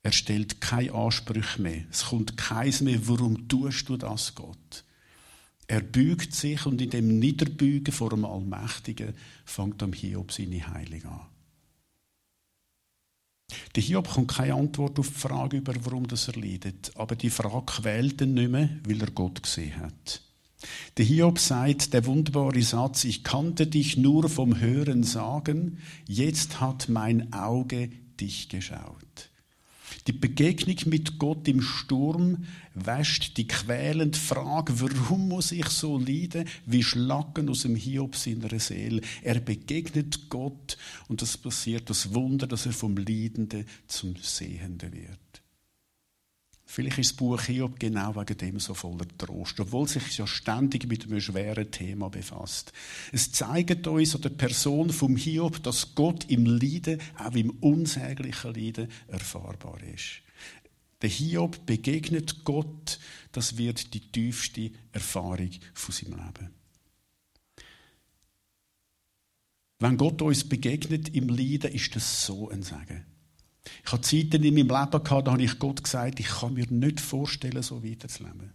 Er 0.04 0.12
stellt 0.12 0.60
keine 0.60 0.92
Ansprüche 0.92 1.62
mehr. 1.62 1.86
Es 1.90 2.08
kommt 2.08 2.36
keins 2.36 2.82
mehr, 2.82 3.00
warum 3.08 3.48
tust 3.48 3.88
du 3.88 3.96
das, 3.96 4.36
Gott? 4.36 4.84
Er 5.72 5.80
bügt 5.80 6.36
sich 6.36 6.66
und 6.66 6.82
in 6.82 6.90
dem 6.90 7.18
Niederbügen 7.18 7.94
vor 7.94 8.10
dem 8.10 8.26
Allmächtigen 8.26 9.14
fängt 9.46 9.82
am 9.82 9.94
Hiob 9.94 10.34
seine 10.34 10.68
Heilung 10.68 11.06
an. 11.06 11.28
Der 13.74 13.82
Hiob 13.82 14.10
kommt 14.10 14.34
keine 14.34 14.56
Antwort 14.56 15.00
auf 15.00 15.08
die 15.08 15.14
Frage 15.14 15.56
über, 15.56 15.74
warum 15.86 16.08
das 16.08 16.28
er 16.28 16.36
leidet. 16.36 16.92
Aber 16.96 17.16
die 17.16 17.30
Frage 17.30 17.68
quält 17.68 18.20
ihn 18.20 18.34
nicht 18.34 18.52
mehr, 18.52 18.70
weil 18.86 19.00
er 19.00 19.12
Gott 19.12 19.44
gesehen 19.44 19.78
hat. 19.78 20.22
Der 20.98 21.06
Hiob 21.06 21.40
sagt 21.40 21.94
der 21.94 22.06
wunderbare 22.06 22.62
Satz, 22.64 23.06
ich 23.06 23.24
kannte 23.24 23.66
dich 23.66 23.96
nur 23.96 24.28
vom 24.28 24.60
Hören 24.60 25.04
sagen, 25.04 25.78
jetzt 26.06 26.60
hat 26.60 26.90
mein 26.90 27.32
Auge 27.32 27.92
dich 28.20 28.50
geschaut. 28.50 29.01
Die 30.08 30.14
Begegnung 30.14 30.78
mit 30.88 31.20
Gott 31.20 31.48
im 31.48 31.62
Sturm 31.62 32.46
wäscht 32.74 33.38
die 33.38 33.48
quälende 33.48 34.18
Frage, 34.18 34.82
warum 34.82 35.28
muss 35.28 35.52
ich 35.52 35.68
so 35.68 36.00
leiden, 36.00 36.46
wie 36.66 36.84
Schlacken 36.84 37.50
aus 37.50 37.62
dem 37.62 37.76
Hiob 37.76 38.16
seiner 38.16 38.60
Seele. 38.60 39.02
Er 39.22 39.40
begegnet 39.40 40.30
Gott 40.30 40.78
und 41.08 41.22
es 41.22 41.38
passiert 41.38 41.90
das 41.90 42.14
Wunder, 42.14 42.48
dass 42.48 42.66
er 42.66 42.74
vom 42.74 42.98
Leidenden 42.98 43.66
zum 43.86 44.16
Sehenden 44.16 44.94
wird. 44.94 45.31
Vielleicht 46.74 47.00
ist 47.00 47.12
das 47.12 47.18
Buch 47.18 47.42
Hiob 47.42 47.82
genau 47.82 48.16
wegen 48.16 48.38
dem 48.38 48.58
so 48.58 48.74
voller 48.74 49.06
Trost, 49.18 49.60
obwohl 49.60 49.90
sich 49.90 50.18
ja 50.18 50.26
ständig 50.26 50.88
mit 50.88 51.04
einem 51.04 51.20
schweren 51.20 51.70
Thema 51.70 52.10
befasst. 52.10 52.72
Es 53.12 53.30
zeigt 53.34 53.88
uns 53.88 54.16
an 54.16 54.22
der 54.22 54.30
Person 54.30 54.90
vom 54.90 55.18
Hiob, 55.18 55.62
dass 55.64 55.96
Gott 55.96 56.24
im 56.30 56.46
Leiden, 56.46 57.02
auch 57.18 57.34
im 57.34 57.50
unsäglichen 57.60 58.54
Leiden, 58.54 58.88
erfahrbar 59.10 59.84
ist. 59.84 60.22
Der 61.02 61.10
Hiob 61.10 61.66
begegnet 61.66 62.46
Gott, 62.46 63.02
das 63.34 63.58
wird 63.58 63.94
die 63.94 64.10
tiefste 64.10 64.72
Erfahrung 64.94 65.52
von 65.74 65.94
seinem 65.94 66.26
Leben. 66.26 66.52
Wenn 69.80 69.98
Gott 69.98 70.22
uns 70.22 70.48
begegnet 70.48 71.14
im 71.14 71.28
Leiden, 71.28 71.74
ist 71.74 71.98
das 71.98 72.26
so 72.26 72.50
ein 72.50 72.64
Segen. 72.64 73.11
Ich 73.86 73.92
habe 73.92 74.02
Zeiten 74.02 74.44
in 74.44 74.54
meinem 74.54 74.68
Leben 74.68 75.04
da 75.04 75.32
habe 75.32 75.44
ich 75.44 75.60
Gott 75.60 75.84
gesagt, 75.84 76.20
ich 76.20 76.28
kann 76.28 76.54
mir 76.54 76.68
nicht 76.70 77.00
vorstellen, 77.00 77.62
so 77.62 77.84
weiterzuleben. 77.84 78.52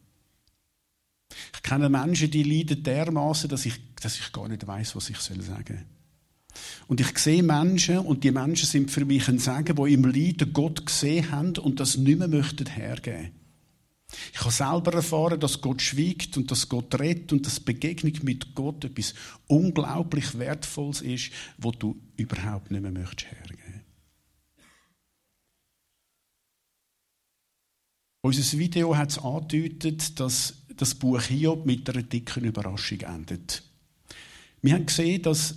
Ich 1.55 1.63
kenne 1.63 1.89
Menschen, 1.89 2.31
die 2.31 2.43
leiden 2.43 2.83
dermaßen, 2.83 3.49
dass 3.49 3.67
ich, 3.67 3.75
dass 3.97 4.19
ich 4.19 4.33
gar 4.33 4.49
nicht 4.49 4.67
weiß, 4.67 4.97
was 4.97 5.11
ich 5.11 5.19
sagen 5.19 5.43
soll. 5.43 5.85
Und 6.89 7.01
ich 7.01 7.19
sehe 7.19 7.43
Menschen, 7.43 7.99
und 7.99 8.25
die 8.25 8.31
Menschen 8.31 8.67
sind 8.67 8.91
für 8.91 9.05
mich 9.05 9.29
ein 9.29 9.39
Sagen, 9.39 9.77
die 9.77 9.93
im 9.93 10.05
Leiden 10.05 10.53
Gott 10.53 10.87
gesehen 10.87 11.31
haben 11.31 11.57
und 11.59 11.81
das 11.81 11.97
nicht 11.97 12.19
mehr 12.19 12.29
möchten 12.29 12.67
hergeben. 12.67 13.33
Ich 14.33 14.41
habe 14.41 14.53
selber 14.53 14.95
erfahren, 14.95 15.41
dass 15.41 15.61
Gott 15.61 15.83
schwiegt 15.83 16.37
und 16.37 16.51
dass 16.51 16.69
Gott 16.69 16.95
rettet 16.99 17.33
und 17.33 17.45
dass 17.45 17.59
Begegnung 17.59 18.13
mit 18.23 18.55
Gott 18.55 18.85
etwas 18.85 19.15
unglaublich 19.49 20.39
Wertvolles 20.39 21.01
ist, 21.01 21.33
wo 21.59 21.73
du 21.73 22.01
überhaupt 22.17 22.71
nicht 22.71 22.83
mehr 22.83 22.93
möchtest 22.93 23.33
hergeben. 23.33 23.66
Unser 28.27 28.59
Video 28.59 28.97
hat 28.97 29.11
es 29.11 29.21
angedeutet, 29.21 30.19
dass 30.19 30.55
das 30.77 30.97
Buch 30.97 31.23
Hiob 31.23 31.65
mit 31.65 31.89
einer 31.89 32.03
dicken 32.03 32.43
Überraschung 32.43 33.03
endet. 33.03 33.63
Wir 34.63 34.75
haben 34.75 34.87
gesehen, 34.87 35.23
dass 35.23 35.55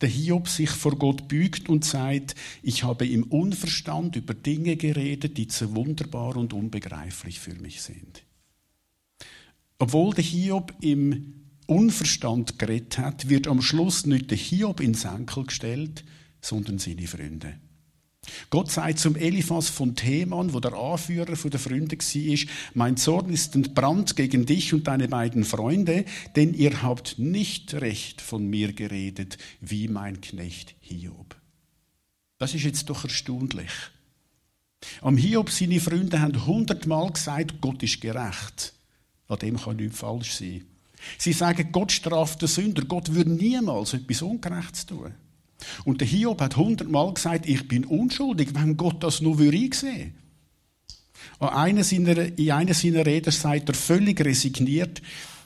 der 0.00 0.08
Hiob 0.08 0.48
sich 0.48 0.70
vor 0.70 0.98
Gott 0.98 1.28
bügt 1.28 1.68
und 1.68 1.84
sagt, 1.84 2.34
ich 2.60 2.82
habe 2.82 3.06
im 3.06 3.22
Unverstand 3.22 4.16
über 4.16 4.34
Dinge 4.34 4.74
geredet, 4.74 5.38
die 5.38 5.46
zu 5.46 5.76
wunderbar 5.76 6.36
und 6.36 6.52
unbegreiflich 6.52 7.38
für 7.38 7.54
mich 7.54 7.82
sind. 7.82 8.24
Obwohl 9.78 10.12
der 10.12 10.24
Hiob 10.24 10.74
im 10.80 11.34
Unverstand 11.68 12.58
geredet 12.58 12.98
hat, 12.98 13.28
wird 13.28 13.46
am 13.46 13.62
Schluss 13.62 14.06
nicht 14.06 14.32
der 14.32 14.38
Hiob 14.38 14.80
ins 14.80 15.04
Enkel 15.04 15.44
gestellt, 15.44 16.02
sondern 16.40 16.80
seine 16.80 17.06
Freunde. 17.06 17.60
Gott 18.50 18.70
sagt 18.70 18.98
zum 18.98 19.16
Eliphas 19.16 19.68
von 19.68 19.96
Theman, 19.96 20.52
wo 20.52 20.60
der 20.60 20.74
Anführer 20.74 21.34
der 21.34 21.58
Freunde 21.58 21.96
war, 21.96 22.48
mein 22.74 22.96
Zorn 22.96 23.30
ist 23.30 23.54
entbrannt 23.54 24.14
gegen 24.14 24.46
dich 24.46 24.72
und 24.72 24.86
deine 24.86 25.08
beiden 25.08 25.44
Freunde, 25.44 26.04
denn 26.36 26.54
ihr 26.54 26.82
habt 26.82 27.18
nicht 27.18 27.74
recht 27.74 28.20
von 28.20 28.46
mir 28.46 28.72
geredet, 28.72 29.38
wie 29.60 29.88
mein 29.88 30.20
Knecht 30.20 30.74
Hiob. 30.80 31.34
Das 32.38 32.54
ist 32.54 32.64
jetzt 32.64 32.90
doch 32.90 33.04
erstaunlich. 33.04 33.70
Am 35.00 35.16
Hiob 35.16 35.50
seine 35.50 35.80
Freunde 35.80 36.20
haben 36.20 36.46
hundertmal 36.46 37.10
gesagt, 37.10 37.60
Gott 37.60 37.82
ist 37.82 38.00
gerecht. 38.00 38.72
An 39.28 39.38
dem 39.38 39.56
kann 39.56 39.76
nichts 39.76 39.98
falsch 39.98 40.34
sein. 40.34 40.64
Sie 41.18 41.32
sagen, 41.32 41.70
Gott 41.72 41.90
straft 41.90 42.42
den 42.42 42.48
Sünder. 42.48 42.84
Gott 42.84 43.12
würde 43.14 43.30
niemals 43.30 43.94
etwas 43.94 44.22
Ungerechtes 44.22 44.86
tun. 44.86 45.14
Und 45.84 46.00
der 46.00 46.08
Hiob 46.08 46.40
hat 46.40 46.56
hundertmal 46.56 47.12
gesagt, 47.14 47.48
ich 47.48 47.68
bin 47.68 47.84
unschuldig, 47.84 48.54
wenn 48.54 48.76
Gott 48.76 49.02
das 49.02 49.20
nur 49.20 49.38
würde. 49.38 50.12
In 51.40 51.48
einer 51.48 51.84
seiner 51.84 53.06
Reden 53.06 53.32
sagt 53.32 53.68
er 53.68 53.74
völlig 53.74 54.24
resigniert, 54.24 55.02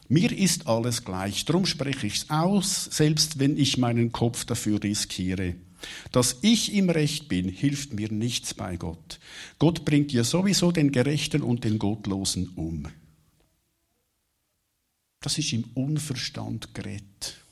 mir 0.09 0.31
ist 0.31 0.69
alles 0.69 1.05
gleich, 1.05 1.45
darum 1.45 1.67
spreche 1.67 2.07
ich 2.07 2.17
es 2.17 2.31
aus, 2.31 2.85
selbst 2.85 3.41
wenn 3.41 3.57
ich 3.57 3.77
meinen 3.77 4.13
Kopf 4.13 4.45
dafür 4.45 4.83
riskiere. 4.83 5.57
Dass 6.13 6.39
ich 6.43 6.73
im 6.75 6.91
Recht 6.91 7.29
bin, 7.29 7.49
hilft 7.49 7.93
mir 7.93 8.11
nichts 8.11 8.55
bei 8.55 8.77
Gott. 8.77 9.19
Gott 9.59 9.85
bringt 9.85 10.13
ja 10.13 10.25
sowieso 10.25 10.73
den 10.73 10.93
Gerechten 10.93 11.43
und 11.43 11.65
den 11.65 11.79
Gottlosen 11.79 12.51
um. 12.55 12.87
Das 15.21 15.39
ist 15.39 15.53
im 15.53 15.65
Unverstand 15.75 16.73
gerettet. 16.73 17.46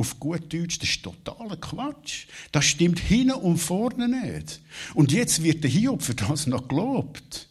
Auf 0.00 0.18
gut 0.18 0.50
Deutsch, 0.50 0.78
das 0.78 0.88
ist 0.88 1.02
totaler 1.02 1.58
Quatsch. 1.58 2.26
Das 2.52 2.64
stimmt 2.64 2.98
hinten 2.98 3.32
und 3.32 3.58
vorne 3.58 4.08
nicht. 4.08 4.62
Und 4.94 5.12
jetzt 5.12 5.42
wird 5.42 5.62
der 5.62 5.70
Hiob 5.70 6.00
für 6.00 6.14
das 6.14 6.46
noch 6.46 6.68
gelobt. 6.68 7.50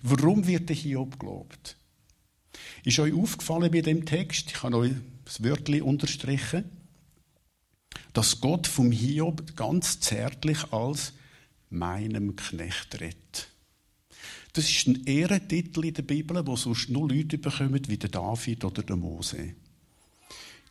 Warum 0.00 0.46
wird 0.46 0.68
der 0.68 0.76
Hiob 0.76 1.18
gelobt? 1.18 1.76
Ist 2.84 3.00
euch 3.00 3.12
aufgefallen 3.12 3.72
bei 3.72 3.80
dem 3.80 4.06
Text, 4.06 4.52
ich 4.52 4.62
habe 4.62 4.76
euch 4.76 4.92
das 5.24 5.42
Wörtchen 5.42 5.82
unterstrichen, 5.82 6.70
dass 8.12 8.40
Gott 8.40 8.68
vom 8.68 8.92
Hiob 8.92 9.56
ganz 9.56 9.98
zärtlich 9.98 10.72
als 10.72 11.14
meinem 11.68 12.36
Knecht 12.36 13.00
redet. 13.00 13.48
Das 14.52 14.70
ist 14.70 14.86
ein 14.86 15.04
Ehrentitel 15.04 15.84
in 15.84 15.94
der 15.94 16.02
Bibel, 16.02 16.46
wo 16.46 16.54
sonst 16.54 16.90
nur 16.90 17.08
Leute 17.08 17.38
bekommen 17.38 17.82
wie 17.88 17.98
der 17.98 18.10
David 18.10 18.64
oder 18.64 18.84
der 18.84 18.94
Mose. 18.94 19.56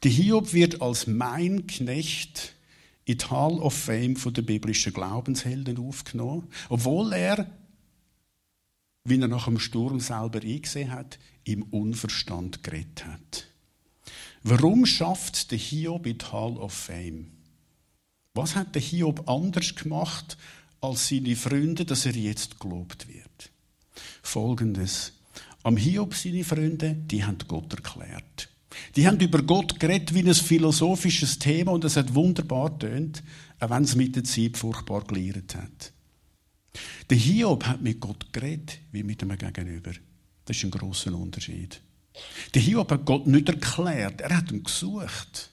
Der 0.04 0.12
Hiob 0.12 0.54
wird 0.54 0.82
als 0.82 1.08
mein 1.08 1.68
Knecht 1.68 2.54
in 3.06 3.18
die 3.18 3.26
Hall 3.26 3.60
of 3.60 3.74
Fame 3.74 4.16
von 4.16 4.34
der 4.34 4.42
biblischen 4.42 4.94
Glaubenshelden 4.94 5.78
aufgenommen, 5.78 6.48
obwohl 6.70 7.14
er, 7.14 7.50
wie 9.04 9.20
er 9.20 9.28
nach 9.28 9.46
dem 9.46 9.60
Sturm 9.60 10.00
selber 10.00 10.42
eingesehen 10.42 10.92
hat, 10.92 11.20
im 11.44 11.64
Unverstand 11.64 12.64
geredet 12.64 13.06
hat. 13.06 13.48
Warum 14.44 14.86
schafft 14.86 15.52
der 15.52 15.58
Hiob 15.58 16.06
in 16.06 16.18
die 16.18 16.26
Hall 16.26 16.58
of 16.58 16.74
Fame? 16.74 17.32
Was 18.34 18.56
hat 18.56 18.76
der 18.76 18.82
Hiob 18.82 19.30
anders 19.30 19.76
gemacht 19.76 20.38
als 20.82 21.08
seine 21.08 21.36
Freunde, 21.36 21.86
dass 21.86 22.06
er 22.06 22.16
jetzt 22.16 22.60
gelobt 22.60 23.08
wird? 23.08 23.52
Folgendes. 24.22 25.14
Am 25.64 25.78
Hiob 25.78 26.14
seine 26.14 26.44
Freunde, 26.44 26.94
die 26.94 27.24
haben 27.24 27.38
Gott 27.48 27.74
erklärt. 27.74 28.50
Die 28.96 29.06
haben 29.06 29.20
über 29.20 29.42
Gott 29.42 29.80
geredet 29.80 30.14
wie 30.14 30.24
ein 30.24 30.34
philosophisches 30.34 31.38
Thema 31.38 31.74
und 31.74 31.84
es 31.84 31.98
hat 31.98 32.16
wunderbar 32.16 32.80
tönt, 32.80 33.24
auch 33.60 33.70
wenn 33.70 33.84
es 33.84 33.96
mit 33.96 34.16
der 34.16 34.24
Zeit 34.24 34.58
furchtbar 34.58 35.04
gelehrt 35.04 35.56
hat. 35.56 35.92
Der 37.10 37.18
Hiob 37.18 37.66
hat 37.66 37.82
mit 37.82 38.00
Gott 38.00 38.32
geredet 38.32 38.80
wie 38.92 39.04
mit 39.04 39.22
einem 39.22 39.38
Gegenüber. 39.38 39.92
Das 40.46 40.56
ist 40.56 40.64
ein 40.64 40.72
großer 40.72 41.14
Unterschied. 41.14 41.82
Der 42.54 42.62
Hiob 42.62 42.90
hat 42.92 43.06
Gott 43.06 43.28
nicht 43.28 43.50
erklärt, 43.50 44.22
er 44.22 44.38
hat 44.38 44.52
ihn 44.52 44.64
gesucht. 44.64 45.52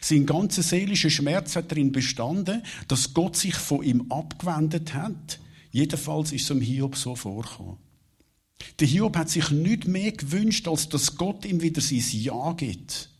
Sein 0.00 0.26
ganzer 0.26 0.64
seelischer 0.64 1.10
Schmerz 1.10 1.54
hat 1.54 1.70
darin 1.70 1.92
bestanden, 1.92 2.62
dass 2.88 3.14
Gott 3.14 3.36
sich 3.36 3.54
von 3.54 3.84
ihm 3.84 4.10
abgewendet 4.10 4.94
hat. 4.94 5.38
Jedenfalls 5.70 6.32
ist 6.32 6.42
es 6.42 6.48
dem 6.48 6.60
Hiob 6.60 6.96
so 6.96 7.14
vorgekommen. 7.14 7.85
Der 8.80 8.86
Hiob 8.86 9.16
hat 9.16 9.30
sich 9.30 9.50
nicht 9.50 9.86
mehr 9.86 10.12
gewünscht, 10.12 10.68
als 10.68 10.88
dass 10.88 11.16
Gott 11.16 11.44
ihm 11.44 11.62
wieder 11.62 11.80
sein 11.80 12.04
Ja 12.10 12.52
gibt. 12.52 13.10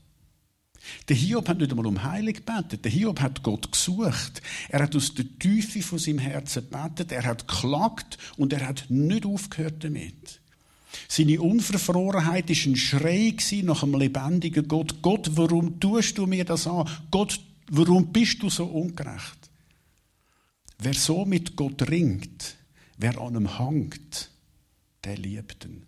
Der 1.09 1.17
Hiob 1.17 1.49
hat 1.49 1.59
nicht 1.59 1.71
einmal 1.71 1.87
um 1.87 2.03
Heilung 2.03 2.35
gebetet. 2.35 2.85
Der 2.85 2.93
Hiob 2.93 3.21
hat 3.21 3.43
Gott 3.43 3.73
gesucht. 3.73 4.43
Er 4.69 4.83
hat 4.83 4.95
aus 4.95 5.15
der 5.15 5.27
Tiefe 5.39 5.83
von 5.83 5.99
seinem 5.99 6.19
Herzen 6.19 6.69
gebetet. 6.71 7.13
Er 7.13 7.25
hat 7.25 7.49
geklagt 7.49 8.19
und 8.37 8.53
er 8.53 8.67
hat 8.67 8.87
nicht 8.89 9.27
aufgehört 9.27 9.83
damit. 9.83 10.41
Seine 11.09 11.41
Unverfrorenheit 11.41 12.49
ist 12.51 12.67
ein 12.67 12.77
Schrei 12.77 13.35
nach 13.63 13.83
einem 13.83 13.99
lebendigen 13.99 14.67
Gott. 14.67 15.03
Gott, 15.03 15.31
warum 15.35 15.79
tust 15.81 16.19
du 16.19 16.27
mir 16.27 16.45
das 16.45 16.67
an? 16.67 16.89
Gott, 17.11 17.41
warum 17.71 18.13
bist 18.13 18.43
du 18.43 18.51
so 18.51 18.65
ungerecht? 18.65 19.51
Wer 20.79 20.95
so 20.95 21.25
mit 21.25 21.57
Gott 21.57 21.89
ringt, 21.89 22.57
wer 22.99 23.21
an 23.21 23.37
ihm 23.37 23.59
hängt, 23.59 24.26
der 25.07 25.17
liebt 25.17 25.65
ihn. 25.65 25.87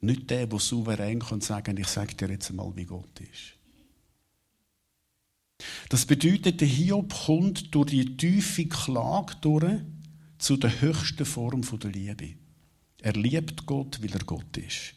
Nicht 0.00 0.30
der, 0.30 0.46
der 0.46 0.58
souverän 0.58 1.20
kann 1.20 1.40
sagen, 1.40 1.76
ich 1.76 1.88
sage 1.88 2.14
dir 2.14 2.30
jetzt 2.30 2.50
einmal, 2.50 2.74
wie 2.76 2.84
Gott 2.84 3.20
ist. 3.20 3.56
Das 5.88 6.06
bedeutet, 6.06 6.60
der 6.60 6.68
Hiob 6.68 7.12
kommt 7.26 7.74
durch 7.74 7.90
die 7.90 8.16
tiefe 8.16 8.66
Klage 8.66 9.34
durch 9.40 9.80
zu 10.38 10.56
der 10.56 10.80
höchsten 10.80 11.26
Form 11.26 11.62
der 11.62 11.90
Liebe. 11.90 12.34
Er 13.02 13.12
liebt 13.12 13.66
Gott, 13.66 14.02
weil 14.02 14.12
er 14.12 14.24
Gott 14.24 14.56
ist. 14.56 14.94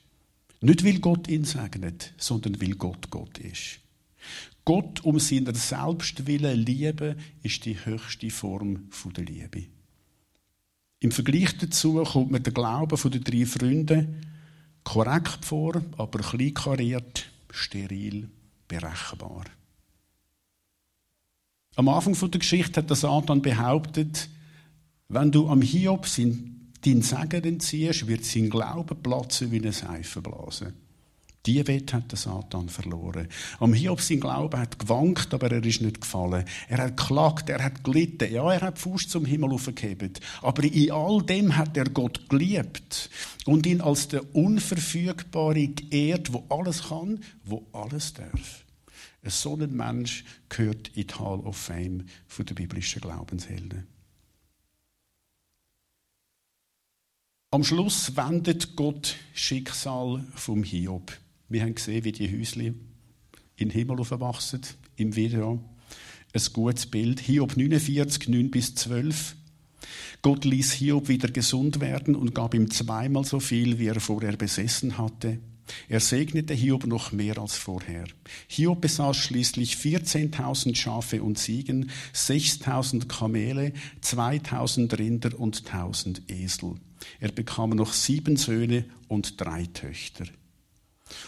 Nicht, 0.62 0.86
weil 0.86 1.00
Gott 1.00 1.28
ihn 1.28 1.44
segnet, 1.44 2.14
sondern 2.18 2.62
weil 2.62 2.76
Gott 2.76 3.10
Gott 3.10 3.38
ist. 3.40 3.80
Gott 4.64 5.04
um 5.04 5.20
seiner 5.20 5.54
selbst 5.54 6.26
willen 6.26 6.66
lieben, 6.66 7.18
ist 7.42 7.66
die 7.66 7.86
höchste 7.86 8.30
Form 8.30 8.90
der 9.18 9.26
Liebe. 9.26 9.66
Im 11.04 11.12
Vergleich 11.12 11.58
dazu 11.58 12.02
kommt 12.02 12.32
mir 12.32 12.40
der 12.40 12.54
Glaube 12.54 12.96
der 12.98 13.20
drei 13.20 13.46
Freunde 13.46 14.08
korrekt 14.86 15.44
vor, 15.44 15.82
aber 15.98 16.20
kleinkariert, 16.20 17.26
steril, 17.52 18.30
berechenbar. 18.70 19.44
Am 21.76 21.90
Anfang 21.90 22.18
der 22.18 22.40
Geschichte 22.40 22.80
hat 22.80 22.90
der 22.90 22.96
Satan 22.96 23.42
behauptet, 23.42 24.30
wenn 25.10 25.30
du 25.30 25.50
am 25.50 25.62
Hiob 25.62 26.08
deinen 26.16 27.02
Segen 27.02 27.44
entziehst, 27.44 28.08
wird 28.08 28.24
sein 28.24 28.50
Glauben 28.50 29.04
platzen 29.04 29.52
wie 29.52 29.60
eine 29.60 29.74
Seifenblase. 29.74 30.74
Die 31.46 31.68
Wette 31.68 31.98
hat 31.98 32.10
der 32.10 32.18
Satan 32.18 32.70
verloren. 32.70 33.28
Am 33.60 33.74
Hiob 33.74 34.00
sein 34.00 34.22
Glaube 34.22 34.58
hat 34.58 34.80
gewankt, 34.80 35.34
aber 35.34 35.52
er 35.52 35.66
ist 35.66 35.82
nicht 35.82 36.00
gefallen. 36.00 36.46
Er 36.70 36.78
hat 36.78 36.96
geklagt, 36.96 37.50
er 37.50 37.62
hat 37.62 37.84
gelitten. 37.84 38.32
Ja, 38.32 38.50
er 38.54 38.62
hat 38.62 38.80
Fuß 38.80 39.10
zum 39.10 39.26
Himmel 39.26 39.52
aufgehebt. 39.52 40.22
Aber 40.42 40.64
in 40.64 40.92
all 40.92 41.22
dem 41.22 41.58
hat 41.58 41.76
er 41.76 41.90
Gott 41.90 42.30
geliebt 42.30 43.10
und 43.46 43.66
ihn 43.66 43.82
als 43.82 44.08
der 44.08 44.34
Unverfügbare 44.34 45.68
geehrt, 45.68 46.32
wo 46.32 46.46
alles 46.48 46.88
kann, 46.88 47.20
wo 47.44 47.68
alles 47.74 48.14
darf. 48.14 48.64
Ein 49.22 49.30
so 49.30 49.58
ein 49.58 49.76
Mensch 49.76 50.24
gehört 50.48 50.90
in 50.96 51.08
die 51.08 51.14
Hall 51.14 51.40
of 51.42 51.58
Fame 51.58 52.06
der 52.38 52.54
biblischen 52.54 53.02
Glaubenshelden. 53.02 53.86
Am 57.52 57.64
Schluss 57.64 58.16
wendet 58.16 58.76
Gott 58.78 59.16
Schicksal 59.34 60.24
vom 60.36 60.64
Hiob. 60.64 61.12
Wir 61.50 61.62
haben 61.62 61.76
gesehen, 61.76 62.04
wie 62.04 62.12
die 62.12 62.40
Häusli 62.40 62.68
in 62.68 62.76
den 63.58 63.70
Himmel 63.70 64.00
aufwachsen 64.00 64.62
im 64.96 65.16
Video. 65.16 65.64
Ein 66.34 66.42
gutes 66.54 66.86
Bild. 66.88 67.20
Hiob 67.20 67.58
49, 67.58 68.28
9 68.28 68.50
bis 68.50 68.76
12. 68.76 69.36
Gott 70.22 70.46
ließ 70.46 70.72
Hiob 70.74 71.10
wieder 71.10 71.28
gesund 71.30 71.80
werden 71.80 72.16
und 72.16 72.34
gab 72.34 72.54
ihm 72.54 72.72
zweimal 72.72 73.26
so 73.26 73.40
viel, 73.40 73.78
wie 73.78 73.88
er 73.88 74.00
vorher 74.00 74.38
besessen 74.38 74.98
hatte. 74.98 75.40
Er 75.88 76.00
segnete 76.00 76.54
Hiob 76.54 76.88
noch 76.88 77.12
mehr 77.12 77.38
als 77.38 77.56
vorher. 77.56 78.06
Hiob 78.48 78.82
besaß 78.82 79.18
schließlich 79.18 79.76
14.000 79.76 80.76
Schafe 80.76 81.24
und 81.24 81.38
Ziegen, 81.38 81.90
6.000 82.14 83.08
Kamele, 83.08 83.74
2.000 84.02 84.98
Rinder 84.98 85.40
und 85.40 85.64
1.000 85.64 86.30
Esel. 86.30 86.76
Er 87.20 87.32
bekam 87.32 87.72
noch 87.72 87.94
sieben 87.94 88.38
Söhne 88.38 88.86
und 89.08 89.40
drei 89.40 89.66
Töchter. 89.66 90.26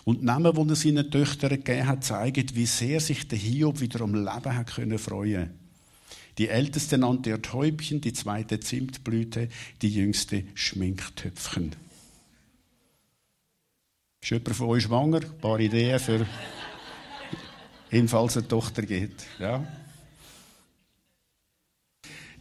Und 0.03 0.21
die 0.21 0.25
Namen, 0.25 0.53
die 0.53 0.69
er 0.69 0.75
seinen 0.75 1.11
Töchtern 1.11 1.49
gegeben 1.49 1.87
hat, 1.87 2.03
zeigen, 2.03 2.45
wie 2.53 2.65
sehr 2.65 2.99
sich 2.99 3.27
der 3.27 3.37
Hiob 3.37 3.79
wieder 3.79 4.01
am 4.01 4.13
Leben 4.13 4.55
hat 4.55 4.75
können 4.75 4.99
freuen. 4.99 5.51
Die 6.37 6.49
älteste 6.49 6.97
nannte 6.97 7.29
er 7.29 7.41
Täubchen, 7.41 8.01
die 8.01 8.13
zweite 8.13 8.59
Zimtblüte, 8.59 9.49
die 9.81 9.89
jüngste 9.89 10.43
Schminktöpfchen. 10.53 11.75
Ist 14.21 14.31
jemand 14.31 14.55
von 14.55 14.67
euch 14.67 14.83
schwanger? 14.83 15.21
Ein 15.21 15.37
paar 15.39 15.59
Ideen 15.59 15.99
für, 15.99 16.25
falls 18.07 18.37
eine 18.37 18.47
Tochter 18.47 18.81
geht. 18.81 19.23
Ja. 19.39 19.65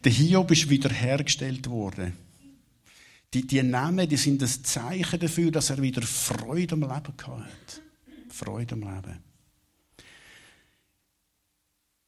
Der 0.03 0.13
Hiob 0.13 0.51
ist 0.51 0.69
wiederhergestellt 0.69 1.69
worden. 1.71 2.17
Die, 3.35 3.45
die 3.45 3.63
Namen, 3.65 4.09
die 4.09 4.17
sind 4.17 4.41
das 4.41 4.63
Zeichen 4.63 5.19
dafür, 5.19 5.51
dass 5.51 5.71
er 5.71 5.83
wieder 5.83 6.03
Freude 6.03 6.75
am 6.75 6.83
Leben 6.83 6.93
hat. 6.93 7.83
Freude 8.29 8.75
am 8.75 8.81
Leben. 8.83 9.19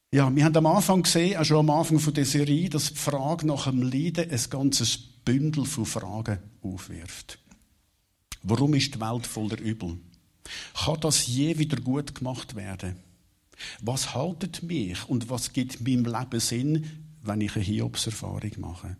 Ja, 0.09 0.33
wir 0.33 0.45
haben 0.45 0.55
am 0.55 0.65
Anfang 0.67 1.03
gesehen, 1.03 1.37
auch 1.37 1.43
schon 1.43 1.57
am 1.57 1.69
Anfang 1.69 1.99
von 1.99 2.13
der 2.13 2.25
Serie, 2.25 2.69
dass 2.69 2.93
die 2.93 2.95
Frage 2.95 3.45
nach 3.45 3.69
dem 3.69 3.81
Leiden 3.81 4.31
ein 4.31 4.49
ganzes 4.49 4.97
Bündel 4.97 5.65
von 5.65 5.85
Fragen 5.85 6.39
aufwirft. 6.61 7.39
Warum 8.43 8.73
ist 8.73 8.95
die 8.95 9.01
Welt 9.01 9.27
voller 9.27 9.59
Übel? 9.59 9.97
Kann 10.73 10.99
das 11.01 11.27
je 11.27 11.57
wieder 11.57 11.81
gut 11.81 12.15
gemacht 12.15 12.55
werden? 12.55 12.95
Was 13.81 14.13
haltet 14.13 14.63
mich 14.63 15.09
und 15.09 15.29
was 15.29 15.51
gibt 15.51 15.81
meinem 15.81 16.05
Leben 16.05 16.39
Sinn, 16.39 16.85
wenn 17.21 17.41
ich 17.41 17.55
eine 17.57 17.65
Hiobserfahrung 17.65 18.51
mache? 18.59 18.95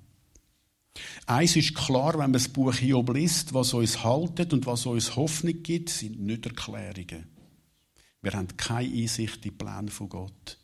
Eins 1.25 1.55
ist 1.55 1.75
klar, 1.75 2.13
wenn 2.13 2.19
man 2.19 2.33
das 2.33 2.47
Buch 2.47 2.73
Hiob 2.75 3.13
liest, 3.13 3.53
was 3.53 3.73
uns 3.73 4.03
haltet 4.03 4.53
und 4.53 4.65
was 4.65 4.85
uns 4.85 5.15
Hoffnung 5.15 5.61
gibt, 5.63 5.89
sind 5.89 6.19
nicht 6.19 6.45
Erklärungen. 6.45 7.25
Wir 8.21 8.33
haben 8.33 8.55
keine 8.57 8.93
Einsicht 8.93 9.37
in 9.37 9.41
die 9.41 9.51
Pläne 9.51 9.89
von 9.89 10.09
Gott. 10.09 10.57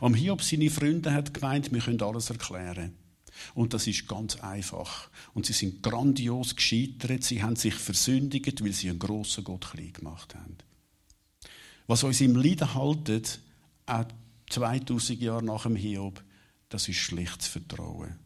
Am 0.00 0.14
Hiob 0.14 0.42
seine 0.42 0.70
Freunde 0.70 1.12
hat 1.12 1.34
gemeint, 1.34 1.72
wir 1.72 1.80
können 1.80 2.00
alles 2.00 2.30
erklären. 2.30 2.94
Und 3.54 3.74
das 3.74 3.86
ist 3.86 4.06
ganz 4.06 4.36
einfach. 4.36 5.10
Und 5.34 5.46
sie 5.46 5.52
sind 5.52 5.82
grandios 5.82 6.54
gescheitert. 6.54 7.24
Sie 7.24 7.42
haben 7.42 7.56
sich 7.56 7.74
versündigt, 7.74 8.62
weil 8.62 8.72
sie 8.72 8.90
einen 8.90 8.98
grossen 8.98 9.44
Gott 9.44 9.72
klein 9.72 9.92
gemacht 9.92 10.34
haben. 10.34 10.56
Was 11.86 12.04
uns 12.04 12.20
im 12.20 12.36
Leiden 12.36 12.74
haltet, 12.74 13.40
auch 13.86 14.06
2000 14.50 15.20
Jahre 15.20 15.44
nach 15.44 15.64
dem 15.64 15.76
Hiob, 15.76 16.22
das 16.68 16.88
ist 16.88 16.96
schlichtes 16.96 17.48
Vertrauen. 17.48 18.18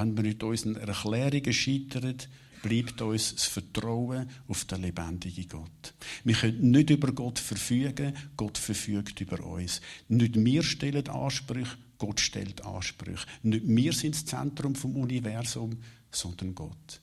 Wenn 0.00 0.16
wir 0.16 0.24
mit 0.24 0.42
unseren 0.42 0.76
Erklärungen 0.76 1.52
scheitern, 1.52 2.16
bleibt 2.62 3.02
uns 3.02 3.34
das 3.34 3.44
Vertrauen 3.44 4.30
auf 4.48 4.64
den 4.64 4.80
lebendigen 4.80 5.46
Gott. 5.46 5.94
Wir 6.24 6.34
können 6.34 6.70
nicht 6.70 6.88
über 6.88 7.12
Gott 7.12 7.38
verfügen, 7.38 8.14
Gott 8.34 8.56
verfügt 8.56 9.20
über 9.20 9.44
uns. 9.44 9.82
Nicht 10.08 10.42
wir 10.42 10.62
stellen 10.62 11.06
Ansprüche, 11.06 11.76
Gott 11.98 12.18
stellt 12.18 12.64
Ansprüche. 12.64 13.26
Nicht 13.42 13.64
wir 13.66 13.92
sind 13.92 14.14
das 14.14 14.24
Zentrum 14.24 14.74
vom 14.74 14.96
Universum, 14.96 15.76
sondern 16.10 16.54
Gott. 16.54 17.02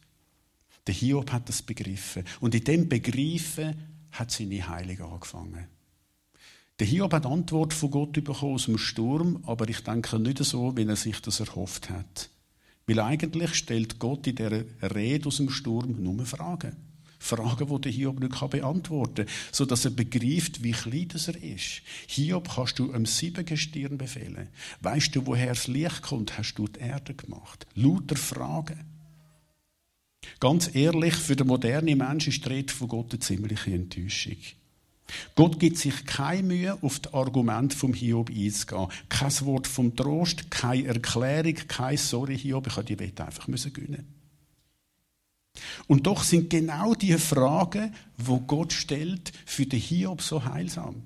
Der 0.87 0.95
Hiob 0.95 1.31
hat 1.31 1.49
das 1.49 1.61
begriffen. 1.61 2.23
Und 2.39 2.55
in 2.55 2.63
dem 2.63 2.89
Begreifen 2.89 3.75
hat 4.09 4.31
seine 4.31 4.67
Heilung 4.67 5.13
angefangen. 5.13 5.67
Der 6.79 6.87
Hiob 6.87 7.13
hat 7.13 7.27
Antwort 7.27 7.75
von 7.75 7.91
Gott 7.91 8.13
bekommen 8.13 8.55
aus 8.55 8.65
dem 8.65 8.79
Sturm, 8.79 9.43
aber 9.45 9.69
ich 9.69 9.81
denke 9.81 10.17
nicht 10.17 10.43
so, 10.43 10.75
wie 10.75 10.85
er 10.85 10.95
sich 10.95 11.21
das 11.21 11.39
erhofft 11.39 11.91
hat. 11.91 12.31
Weil 12.87 12.99
eigentlich 13.01 13.53
stellt 13.55 13.99
Gott 13.99 14.25
in 14.27 14.35
der 14.35 14.63
Rede 14.81 15.27
aus 15.27 15.37
dem 15.37 15.49
Sturm 15.49 16.01
nur 16.01 16.25
Fragen. 16.25 16.75
Fragen, 17.19 17.67
die 17.67 17.81
der 17.81 17.91
Hiob 17.91 18.19
nicht 18.19 18.49
beantworten 18.49 19.25
kann, 19.25 19.35
sodass 19.51 19.85
er 19.85 19.91
begreift, 19.91 20.63
wie 20.63 20.71
klein 20.71 21.09
er 21.11 21.43
ist. 21.43 21.81
Hiob 22.07 22.49
kannst 22.55 22.79
du 22.79 22.93
am 22.93 23.05
Siebengestirn 23.05 23.97
befehlen. 23.97 24.47
Weißt 24.81 25.15
du, 25.15 25.25
woher 25.25 25.49
das 25.49 25.67
Licht 25.67 26.03
kommt? 26.03 26.37
Hast 26.37 26.55
du 26.55 26.67
die 26.67 26.79
Erde 26.79 27.13
gemacht? 27.13 27.67
Lauter 27.75 28.15
Fragen. 28.15 28.85
Ganz 30.39 30.73
ehrlich, 30.73 31.15
für 31.15 31.35
den 31.35 31.47
modernen 31.47 31.97
Menschen 31.97 32.29
ist 32.29 32.45
die 32.45 32.49
Rede 32.49 32.73
von 32.73 32.87
Gott 32.87 33.11
eine 33.11 33.19
ziemliche 33.19 33.71
Enttäuschung. 33.71 34.37
Gott 35.35 35.59
gibt 35.59 35.77
sich 35.77 36.05
keine 36.05 36.43
Mühe, 36.43 36.77
auf 36.81 36.99
das 36.99 37.13
Argument 37.13 37.73
vom 37.73 37.93
Hiob 37.93 38.29
einzugehen. 38.29 38.87
Kein 39.09 39.41
Wort 39.41 39.67
vom 39.67 39.95
Trost, 39.95 40.51
keine 40.51 40.87
Erklärung, 40.87 41.55
kein 41.67 41.97
Sorry, 41.97 42.37
Hiob, 42.37 42.67
ich 42.67 42.75
habe 42.75 42.85
die 42.85 42.99
Wette 42.99 43.25
einfach 43.25 43.47
müssen 43.47 43.73
gönnen. 43.73 44.05
Und 45.87 46.05
doch 46.05 46.23
sind 46.23 46.49
genau 46.49 46.93
die 46.93 47.13
Fragen, 47.13 47.93
wo 48.17 48.39
Gott 48.39 48.73
stellt, 48.73 49.31
für 49.45 49.65
den 49.65 49.79
Hiob 49.79 50.21
so 50.21 50.43
heilsam. 50.43 51.03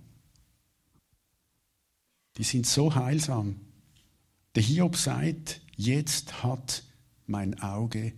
die 2.37 2.43
sind 2.43 2.65
so 2.65 2.95
heilsam. 2.95 3.57
Der 4.55 4.63
Hiob 4.63 4.97
sagt, 4.97 5.61
jetzt 5.75 6.43
hat 6.43 6.83
mein 7.27 7.59
Auge 7.61 8.13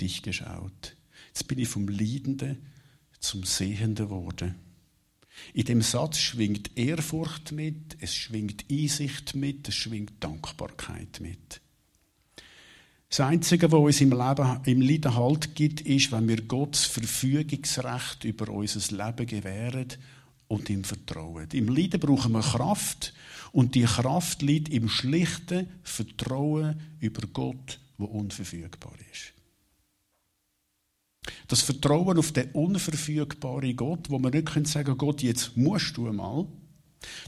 dich 0.00 0.22
geschaut. 0.22 0.96
Jetzt 1.28 1.48
bin 1.48 1.58
ich 1.58 1.68
vom 1.68 1.88
Leidenden 1.88 2.58
zum 3.20 3.44
Sehenden 3.44 4.06
geworden. 4.06 4.54
In 5.54 5.64
dem 5.64 5.82
Satz 5.82 6.18
schwingt 6.18 6.76
Ehrfurcht 6.76 7.52
mit, 7.52 7.96
es 8.00 8.14
schwingt 8.14 8.64
Einsicht 8.70 9.34
mit, 9.34 9.68
es 9.68 9.74
schwingt 9.74 10.12
Dankbarkeit 10.20 11.20
mit. 11.20 11.60
Das 13.08 13.20
Einzige, 13.20 13.72
was 13.72 13.80
uns 13.80 14.00
im 14.02 14.10
Leben, 14.10 14.60
im 14.64 14.82
Leiden 14.82 15.16
Halt 15.16 15.54
gibt, 15.54 15.80
ist, 15.80 16.12
wenn 16.12 16.28
wir 16.28 16.42
Gottes 16.42 16.84
Verfügungsrecht 16.84 18.24
über 18.24 18.50
unser 18.50 18.96
Leben 18.96 19.26
gewähren 19.26 19.88
und 20.46 20.68
ihm 20.68 20.84
vertrauen. 20.84 21.48
Im 21.52 21.68
Leiden 21.68 22.00
brauchen 22.00 22.32
wir 22.32 22.42
Kraft 22.42 23.14
und 23.52 23.74
die 23.74 23.84
Kraft 23.84 24.42
liegt 24.42 24.68
im 24.68 24.90
schlichten 24.90 25.68
Vertrauen 25.82 26.78
über 27.00 27.26
Gott, 27.32 27.80
wo 27.96 28.04
unverfügbar 28.04 28.94
ist. 29.10 29.32
Das 31.46 31.62
Vertrauen 31.62 32.18
auf 32.18 32.32
den 32.32 32.50
unverfügbaren 32.52 33.76
Gott, 33.76 34.10
wo 34.10 34.18
man 34.18 34.32
nicht 34.32 34.48
sagen 34.66 34.84
können, 34.84 34.98
Gott, 34.98 35.22
jetzt 35.22 35.56
musst 35.56 35.96
du 35.96 36.08
einmal. 36.08 36.46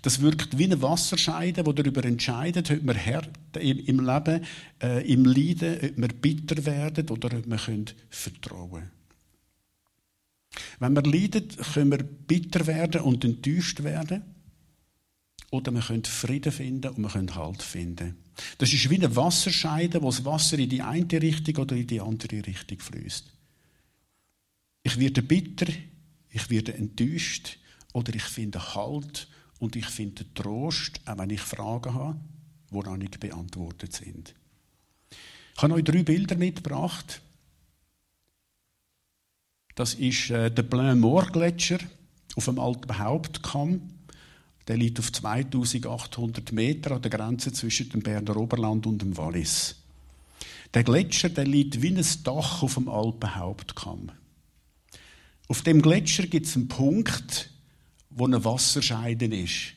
Das 0.03 0.21
wirkt 0.21 0.59
wie 0.59 0.65
eine 0.65 0.83
Wasserscheide, 0.83 1.63
die 1.63 1.75
darüber 1.75 2.05
entscheidet, 2.05 2.71
ob 2.71 2.83
wir 2.83 3.23
im 3.61 4.01
Leben, 4.01 4.45
äh, 4.83 5.13
im 5.13 5.25
Leiden, 5.25 5.79
ob 5.91 5.97
wir 5.97 6.09
bitter 6.09 6.65
werden 6.67 7.09
oder 7.09 7.37
ob 7.37 7.47
wir 7.47 7.85
vertrauen 8.11 8.71
können. 8.71 8.91
Wenn 10.81 10.95
wir 10.95 11.03
leiden, 11.03 11.49
können 11.73 11.91
wir 11.93 12.03
bitter 12.03 12.67
werden 12.67 13.03
und 13.03 13.25
enttäuscht 13.25 13.83
werden. 13.83 14.23
Oder 15.51 15.73
wir 15.73 15.81
können 15.81 16.05
Frieden 16.05 16.53
finden 16.53 16.93
und 16.93 17.03
wir 17.03 17.09
können 17.09 17.35
Halt 17.35 17.63
finden. 17.63 18.17
Das 18.59 18.73
ist 18.73 18.89
wie 18.89 18.97
eine 18.97 19.15
Wasserscheide, 19.15 20.01
wo 20.01 20.07
das 20.07 20.25
Wasser 20.25 20.59
in 20.59 20.69
die 20.69 20.83
eine 20.83 21.23
Richtung 21.23 21.57
oder 21.57 21.77
in 21.77 21.87
die 21.87 22.01
andere 22.01 22.47
Richtung 22.47 22.79
fließt. 22.79 23.33
Ich 24.83 24.99
werde 24.99 25.23
bitter, 25.23 25.66
ich 26.31 26.51
werde 26.51 26.75
enttäuscht 26.75 27.59
oder 27.93 28.14
ich 28.14 28.23
finde 28.23 28.75
Halt 28.75 29.29
und 29.59 29.77
ich 29.77 29.87
finde 29.87 30.33
Trost, 30.35 31.01
auch 31.05 31.19
wenn 31.19 31.31
ich 31.31 31.40
Fragen 31.40 31.95
habe, 31.95 32.21
die 32.71 32.77
noch 32.77 32.97
nicht 32.97 33.21
beantwortet 33.21 33.93
sind. 33.93 34.35
Ich 35.57 35.62
habe 35.62 35.75
euch 35.75 35.85
drei 35.85 36.03
Bilder 36.03 36.37
mitgebracht. 36.37 37.21
Das 39.75 39.95
ist 39.95 40.31
äh, 40.31 40.51
der 40.51 40.62
Blain-Moor-Gletscher 40.62 41.79
auf 42.37 42.45
dem 42.45 42.59
alten 42.59 42.99
Hauptkamm. 42.99 43.83
Der 44.69 44.77
liegt 44.77 44.99
auf 44.99 45.12
2800 45.12 46.53
Meter 46.53 46.93
an 46.93 47.03
der 47.03 47.11
Grenze 47.11 47.53
zwischen 47.53 47.90
dem 47.90 48.03
Berner 48.03 48.37
Oberland 48.37 48.87
und 48.87 49.03
dem 49.03 49.16
Wallis. 49.16 49.77
Der 50.73 50.85
Gletscher 50.85 51.29
der 51.29 51.47
liegt 51.47 51.83
wie 51.83 51.88
ein 51.88 52.07
Dach 52.25 52.62
auf 52.62 52.75
dem 52.75 52.88
Alpenhauptkamm. 52.88 54.12
Auf 55.51 55.63
dem 55.63 55.83
Gletscher 55.83 56.29
gibt 56.29 56.47
es 56.47 56.55
einen 56.55 56.69
Punkt, 56.69 57.51
wo 58.09 58.25
eine 58.25 58.45
Wasserscheide 58.45 59.27
ist. 59.27 59.73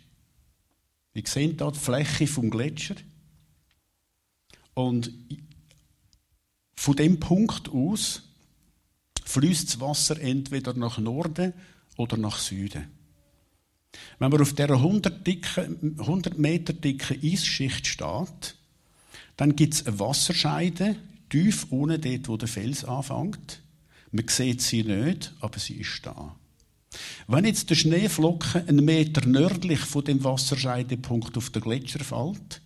Wir 1.14 1.24
sehen 1.26 1.56
hier 1.58 1.72
die 1.72 1.80
Fläche 1.80 2.28
vom 2.28 2.52
Gletscher. 2.52 2.94
Und 4.76 5.12
von 6.76 6.96
dem 6.96 7.20
Punkt 7.20 7.70
aus 7.70 8.22
fließt 9.26 9.70
das 9.70 9.80
Wasser 9.80 10.22
entweder 10.22 10.76
nach 10.76 11.00
Norden 11.00 11.54
oder 11.98 12.18
nach 12.18 12.38
Süden. 12.38 12.92
Wenn 14.20 14.30
man 14.30 14.42
auf 14.42 14.54
dieser 14.54 14.76
100, 14.76 15.26
dicke, 15.26 15.76
100 15.98 16.38
Meter 16.38 16.74
dicken 16.74 17.20
Eisschicht 17.24 17.88
steht, 17.88 18.56
dann 19.38 19.56
gibt 19.56 19.74
es 19.74 19.88
eine 19.88 19.98
Wasserscheide 19.98 20.98
tief 21.30 21.66
unten 21.72 22.00
dort, 22.00 22.28
wo 22.28 22.38
der 22.38 22.48
Fels 22.48 22.86
anfängt. 22.86 23.64
Man 24.14 24.28
sieht 24.28 24.62
sie 24.62 24.84
nicht, 24.84 25.34
aber 25.40 25.58
sie 25.58 25.74
ist 25.74 26.06
da. 26.06 26.36
Wenn 27.28 27.46
jetzt 27.46 27.72
der 27.72 27.76
Schneeflocken 27.76 28.68
einen 28.68 28.86
Meter 28.86 29.26
nördlich 29.28 29.80
von 29.80 30.04
dem 30.04 30.24
Wasserscheidepunkt 30.24 31.36
auf 31.36 31.50
den 31.50 31.64
Gletscher 31.64 32.04
fällt, 32.04 32.62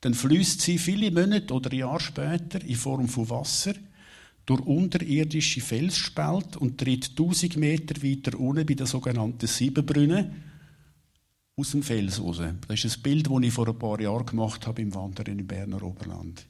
dann 0.00 0.14
fließt 0.14 0.60
sie 0.60 0.78
viele 0.78 1.12
Monate 1.12 1.54
oder 1.54 1.72
Jahre 1.72 2.00
später 2.00 2.60
in 2.64 2.74
Form 2.74 3.08
von 3.08 3.30
Wasser 3.30 3.74
durch 4.46 4.62
unterirdische 4.62 5.60
Felsspalt 5.60 6.56
und 6.56 6.78
tritt 6.78 7.10
1000 7.10 7.56
Meter 7.56 8.02
weiter 8.02 8.36
unten 8.40 8.66
bei 8.66 8.74
den 8.74 8.86
sogenannten 8.86 9.46
Siebenbrünnen 9.46 10.42
aus 11.54 11.70
dem 11.70 11.84
Fels 11.84 12.20
raus. 12.20 12.42
Das 12.66 12.84
ist 12.84 12.96
ein 12.96 13.02
Bild, 13.02 13.30
das 13.30 13.42
ich 13.42 13.52
vor 13.52 13.68
ein 13.68 13.78
paar 13.78 14.00
Jahren 14.00 14.26
gemacht 14.26 14.66
habe 14.66 14.82
im 14.82 14.92
Wandern 14.92 15.26
im 15.26 15.46
Berner 15.46 15.84
Oberland. 15.84 16.46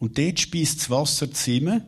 Und 0.00 0.18
dort 0.18 0.38
speist 0.38 0.80
das 0.80 0.90
Wasser 0.90 1.32
Zimmer 1.32 1.80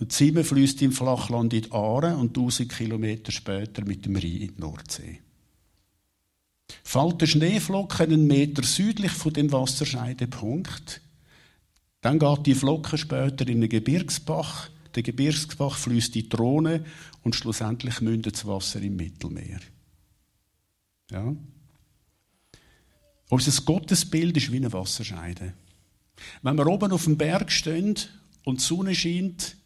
und 0.00 0.12
Zimmer 0.12 0.44
fließt 0.44 0.80
im 0.82 0.92
Flachland 0.92 1.52
in 1.52 1.62
die 1.62 1.72
Aare 1.72 2.16
und 2.16 2.30
1000 2.30 2.72
Kilometer 2.72 3.30
später 3.30 3.84
mit 3.84 4.06
dem 4.06 4.16
Rhein 4.16 4.24
in 4.24 4.54
die 4.54 4.60
Nordsee. 4.60 5.20
Fällt 6.82 7.20
der 7.20 7.26
Schneeflocken 7.26 8.06
einen 8.06 8.26
Meter 8.26 8.62
südlich 8.62 9.12
von 9.12 9.32
dem 9.32 9.52
Wasserscheidepunkt, 9.52 11.02
dann 12.00 12.18
geht 12.18 12.46
die 12.46 12.54
Flocken 12.54 12.96
später 12.96 13.46
in 13.46 13.60
den 13.60 13.68
Gebirgsbach. 13.68 14.70
Der 14.94 15.02
Gebirgsbach 15.02 15.76
fließt 15.76 16.16
in 16.16 16.28
die 16.30 16.36
Rhone 16.36 16.84
und 17.22 17.36
schlussendlich 17.36 18.00
mündet 18.00 18.34
das 18.34 18.46
Wasser 18.46 18.80
im 18.80 18.96
Mittelmeer. 18.96 19.60
Ja? 21.10 21.36
Unser 23.28 23.62
Gottesbild 23.62 24.36
ist 24.36 24.50
wie 24.50 24.56
eine 24.56 24.72
Wasserscheide. 24.72 25.52
Wenn 26.42 26.56
wir 26.56 26.66
oben 26.66 26.90
auf 26.90 27.04
dem 27.04 27.18
Berg 27.18 27.52
stehen 27.52 27.96
und 28.44 28.60
die 28.60 28.64
Sonne 28.64 28.94
scheint, 28.94 29.56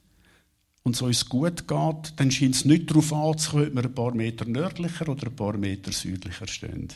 und 0.85 0.95
es 0.95 1.03
uns 1.03 1.29
gut 1.29 1.67
geht, 1.67 2.13
dann 2.17 2.31
scheint 2.31 2.55
es 2.55 2.65
nicht 2.67 2.91
darauf 2.91 3.13
anzukommen, 3.13 3.69
ob 3.69 3.75
wir 3.75 3.85
ein 3.85 3.95
paar 3.95 4.15
Meter 4.15 4.45
nördlicher 4.45 5.09
oder 5.09 5.29
ein 5.29 5.37
paar 5.37 5.57
Meter 5.57 5.91
südlicher 5.93 6.47
stehen. 6.47 6.89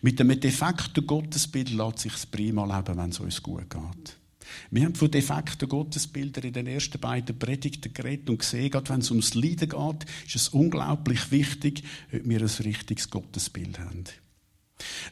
Mit 0.00 0.20
einem 0.20 0.38
defekten 0.38 1.04
Gottesbild 1.04 1.70
lässt 1.70 1.98
sich 1.98 2.14
es 2.14 2.26
prima 2.26 2.64
leben, 2.64 2.96
wenn 2.96 3.10
es 3.10 3.18
uns 3.18 3.42
gut 3.42 3.68
geht. 3.68 4.16
Wir 4.70 4.84
haben 4.84 4.94
von 4.94 5.10
defekten 5.10 5.68
Gottesbildern 5.68 6.44
in 6.44 6.52
den 6.52 6.66
ersten 6.68 7.00
beiden 7.00 7.36
Predigten 7.36 7.92
geredet 7.92 8.30
und 8.30 8.38
gesehen, 8.38 8.70
gerade 8.70 8.90
wenn 8.90 9.00
es 9.00 9.10
ums 9.10 9.34
Leiden 9.34 9.70
geht, 9.70 10.06
ist 10.26 10.36
es 10.36 10.48
unglaublich 10.50 11.32
wichtig, 11.32 11.82
ob 12.12 12.28
wir 12.28 12.40
ein 12.40 12.46
richtiges 12.46 13.10
Gottesbild 13.10 13.80
haben. 13.80 14.04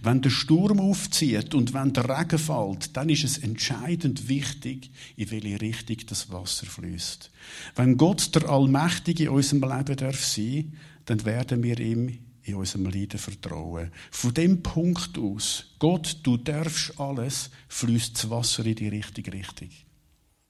Wenn 0.02 0.20
der 0.20 0.30
Sturm 0.30 0.80
aufzieht 0.80 1.54
und 1.54 1.72
wenn 1.72 1.92
der 1.92 2.08
Regen 2.08 2.38
fällt, 2.38 2.96
dann 2.96 3.08
ist 3.08 3.24
es 3.24 3.38
entscheidend 3.38 4.28
wichtig, 4.28 4.90
in 5.16 5.30
welche 5.30 5.60
Richtung 5.60 5.98
das 6.08 6.32
Wasser 6.32 6.66
fließt. 6.66 7.30
Wenn 7.76 7.96
Gott 7.96 8.34
der 8.34 8.48
Allmächtige 8.48 9.24
in 9.24 9.28
unserem 9.30 9.62
Leben 9.62 9.96
darf 9.96 10.24
sein, 10.24 10.76
dann 11.04 11.24
werden 11.24 11.62
wir 11.62 11.78
ihm 11.78 12.18
in 12.42 12.54
unserem 12.56 12.86
Leiden 12.86 13.18
vertrauen. 13.18 13.92
Von 14.10 14.34
dem 14.34 14.62
Punkt 14.62 15.16
aus, 15.16 15.66
Gott, 15.78 16.18
du 16.24 16.36
darfst 16.36 16.98
alles, 16.98 17.50
fließt 17.68 18.16
das 18.16 18.30
Wasser 18.30 18.66
in 18.66 18.74
die 18.74 18.88
richtige 18.88 19.32
Richtung. 19.32 19.68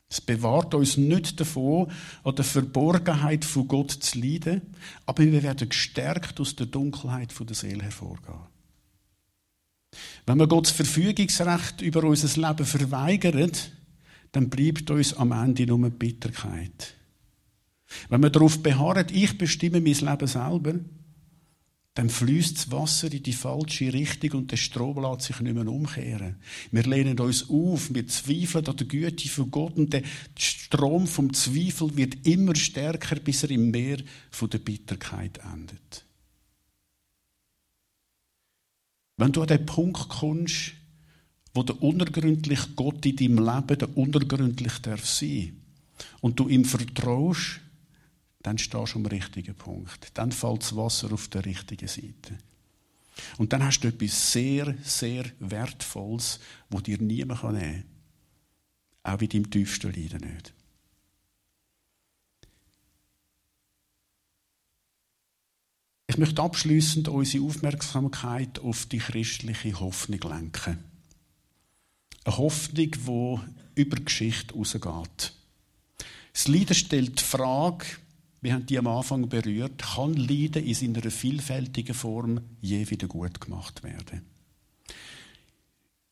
Es 0.09 0.20
bewahrt 0.20 0.75
uns 0.75 0.96
nicht 0.96 1.40
davon, 1.40 1.90
an 2.25 2.35
der 2.35 2.44
Verborgenheit 2.44 3.44
von 3.44 3.68
Gott 3.68 3.90
zu 3.90 4.18
leiden, 4.18 4.62
aber 5.07 5.25
wir 5.25 5.42
werden 5.42 5.68
gestärkt 5.68 6.38
aus 6.40 6.55
der 6.55 6.66
Dunkelheit 6.66 7.33
der 7.38 7.57
Seele 7.57 7.83
hervorgehen. 7.83 8.52
Wenn 10.27 10.39
wir 10.39 10.47
Gottes 10.47 10.73
Verfügungsrecht 10.73 11.83
über 11.83 12.05
unser 12.05 12.41
Leben 12.41 12.65
verweigern, 12.67 13.53
dann 14.33 14.49
bleibt 14.49 14.91
uns 14.91 15.15
am 15.15 15.33
Ende 15.33 15.67
nur 15.67 15.91
Bitterkeit. 15.91 16.95
Wenn 18.09 18.23
wir 18.23 18.31
darauf 18.31 18.63
beharren, 18.63 19.07
ich 19.13 19.37
bestimme 19.37 19.81
mein 19.81 19.95
Leben 19.95 20.27
selber, 20.27 20.75
dann 21.95 22.09
fließt 22.09 22.57
das 22.57 22.71
Wasser 22.71 23.13
in 23.13 23.23
die 23.23 23.35
falsche 23.35 23.93
Richtung 23.93 24.31
und 24.41 24.51
der 24.51 24.57
Strom 24.57 25.03
lässt 25.03 25.27
sich 25.27 25.41
nicht 25.41 25.55
mehr 25.55 25.67
umkehren. 25.67 26.37
Wir 26.71 26.85
lehnen 26.85 27.21
uns 27.21 27.51
auf, 27.51 27.93
wir 27.93 28.07
zweifeln 28.07 28.67
an 28.67 28.77
der 28.79 28.87
Güte 28.87 29.29
von 29.29 29.51
Gott 29.51 29.77
und 29.77 29.93
der 29.93 30.03
Strom 30.39 31.07
vom 31.07 31.35
Zweifel 31.35 31.95
wird 31.95 32.27
immer 32.27 32.57
stärker, 32.57 33.17
bis 33.17 33.43
er 33.43 33.51
im 33.51 33.71
Meer 33.71 33.99
von 34.31 34.49
der 34.49 34.59
Bitterkeit 34.59 35.39
endet. 35.53 36.07
Wenn 39.23 39.31
du 39.31 39.43
an 39.43 39.47
den 39.47 39.65
Punkt 39.65 40.09
kommst, 40.09 40.73
wo 41.55 41.63
der 41.63 41.81
unergründliche 41.81 42.71
Gott 42.75 43.07
in 43.07 43.15
deinem 43.15 43.39
Leben 43.39 43.79
der 43.79 43.97
unergründlich 43.97 44.83
darf 44.83 45.07
sein 45.07 45.61
und 46.21 46.41
du 46.41 46.49
ihm 46.49 46.65
vertraust, 46.65 47.61
dann 48.43 48.59
stehst 48.59 48.95
du 48.95 48.99
am 48.99 49.07
richtigen 49.07 49.55
Punkt. 49.55 50.11
Dann 50.15 50.33
fällt 50.33 50.63
das 50.63 50.75
Wasser 50.75 51.13
auf 51.13 51.29
der 51.29 51.45
richtigen 51.45 51.87
Seite. 51.87 52.37
Und 53.39 53.53
dann 53.53 53.65
hast 53.65 53.83
du 53.83 53.89
etwas 53.89 54.33
sehr, 54.33 54.75
sehr 54.83 55.25
Wertvolles, 55.39 56.41
wo 56.69 56.81
dir 56.81 56.99
niemand 56.99 57.45
nehmen 57.45 57.85
kann. 59.05 59.15
Auch 59.15 59.21
in 59.21 59.29
deinem 59.29 59.51
tiefsten 59.53 59.93
Leiden 59.93 60.33
nicht. 60.35 60.53
Ich 66.12 66.18
möchte 66.18 66.42
abschließend 66.42 67.09
unsere 67.09 67.42
Aufmerksamkeit 67.42 68.59
auf 68.59 68.85
die 68.85 68.98
christliche 68.98 69.81
Hoffnung 69.81 70.20
lenken. 70.20 70.77
Eine 72.25 72.37
Hoffnung, 72.37 72.75
die 72.77 73.81
über 73.81 73.96
die 73.96 74.05
Geschichte 74.05 74.53
hinausgeht. 74.53 75.33
Das 76.35 76.48
Leiden 76.48 76.75
stellt 76.75 77.18
die 77.18 77.25
Frage, 77.25 77.87
wir 78.42 78.53
haben 78.53 78.66
die 78.66 78.79
am 78.79 78.88
Anfang 78.88 79.27
berührt, 79.31 79.81
kann 79.81 80.12
Leiden 80.12 80.66
in 80.66 80.75
seiner 80.75 81.11
vielfältigen 81.11 81.94
Form 81.94 82.42
je 82.61 82.90
wieder 82.90 83.07
gut 83.09 83.40
gemacht 83.40 83.83
werden? 83.83 84.20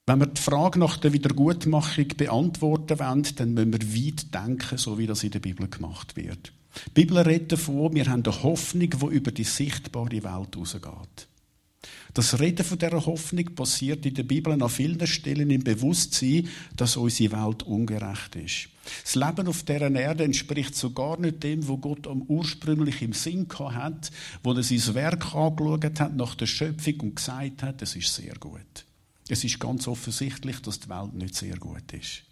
Wenn 0.07 0.19
wir 0.19 0.29
die 0.29 0.41
Frage 0.41 0.79
nach 0.79 0.97
der 0.97 1.13
Wiedergutmachung 1.13 2.09
beantworten 2.17 2.99
wollen, 3.01 3.27
dann 3.37 3.53
müssen 3.53 3.73
wir 3.75 4.07
weit 4.07 4.33
denken, 4.33 4.79
so 4.79 4.97
wie 4.97 5.07
das 5.07 5.25
in 5.25 5.33
der 5.33 5.41
Bibel 5.41 5.69
gemacht 5.69 6.17
wird. 6.17 6.55
Die 6.87 6.91
Bibel 6.95 7.19
redet 7.19 7.53
davon, 7.53 7.95
wir 7.95 8.07
haben 8.07 8.25
eine 8.25 8.43
Hoffnung, 8.43 8.91
die 8.91 9.15
über 9.15 9.33
die 9.33 9.45
sichtbare 9.45 10.23
Welt 10.23 10.55
hinausgeht. 10.55 11.29
Das 12.13 12.41
Reden 12.41 12.65
von 12.65 12.79
dieser 12.79 13.07
Hoffnung 13.07 13.55
passiert 13.55 14.05
in 14.05 14.15
der 14.15 14.25
Bibel 14.25 14.53
an 14.53 14.69
vielen 14.69 15.07
Stellen 15.07 15.51
im 15.51 15.63
Bewusstsein, 15.63 16.49
dass 16.77 16.97
unsere 16.97 17.33
Welt 17.33 17.63
ungerecht 17.63 18.37
ist. 18.37 18.69
Das 19.05 19.15
Leben 19.15 19.47
auf 19.47 19.63
dieser 19.63 19.91
Erde 19.91 20.25
entspricht 20.25 20.75
sogar 20.75 21.19
nicht 21.19 21.43
dem, 21.43 21.67
wo 21.69 21.79
Gott 21.79 22.07
am 22.07 22.23
ursprünglich 22.23 23.03
im 23.03 23.13
Sinn 23.13 23.47
hat, 23.59 24.11
wo 24.43 24.53
er 24.53 24.63
sein 24.63 24.95
Werk 24.95 25.35
angeschaut 25.35 26.01
hat 26.01 26.17
nach 26.17 26.35
der 26.35 26.47
Schöpfung 26.47 27.01
und 27.01 27.17
gesagt 27.17 27.63
hat, 27.63 27.81
es 27.83 27.95
ist 27.95 28.13
sehr 28.13 28.35
gut. 28.35 28.85
Es 29.29 29.45
ist 29.45 29.61
ganz 29.61 29.87
offensichtlich, 29.87 30.61
dass 30.61 30.81
die 30.81 30.89
Welt 30.89 31.15
nicht 31.15 31.37
sehr 31.37 31.57
gut 31.57 31.93
ist. 31.93 32.25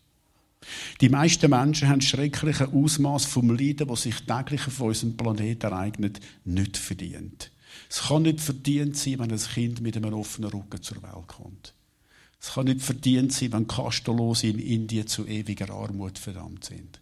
Die 1.01 1.09
meisten 1.09 1.51
Menschen 1.51 1.88
haben 1.88 2.01
schreckliche 2.01 2.68
Ausmaß 2.68 3.25
vom 3.25 3.51
Leiden, 3.51 3.88
das 3.88 4.03
sich 4.03 4.21
täglich 4.23 4.66
auf 4.66 4.81
unserem 4.81 5.16
Planeten 5.16 5.66
ereignet, 5.66 6.21
nicht 6.44 6.77
verdient. 6.77 7.51
Es 7.88 8.03
kann 8.09 8.23
nicht 8.23 8.40
verdient 8.40 8.97
sein, 8.97 9.18
wenn 9.21 9.31
ein 9.31 9.38
Kind 9.38 9.81
mit 9.81 9.97
einem 9.97 10.14
offenen 10.14 10.51
Rücken 10.51 10.83
zur 10.83 11.03
Welt 11.03 11.27
kommt. 11.29 11.75
Es 12.40 12.53
kann 12.53 12.66
nicht 12.66 12.83
verdient 12.83 13.33
sein, 13.33 13.53
wenn 13.53 13.66
Kastellose 13.66 14.49
in 14.49 14.59
Indien 14.59 15.07
zu 15.07 15.27
ewiger 15.27 15.71
Armut 15.71 16.18
verdammt 16.18 16.64
sind. 16.64 17.01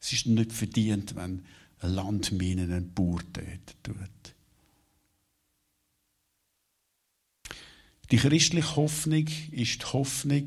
Es 0.00 0.12
ist 0.12 0.26
nicht 0.26 0.52
verdient, 0.52 1.16
wenn 1.16 1.44
ein 1.80 1.94
Landminen 1.94 2.72
einen 2.72 2.92
Bauer 2.92 3.20
tut. 3.32 4.34
Die 8.10 8.16
christliche 8.16 8.76
Hoffnung 8.76 9.26
ist 9.52 9.82
die 9.82 9.86
Hoffnung, 9.86 10.44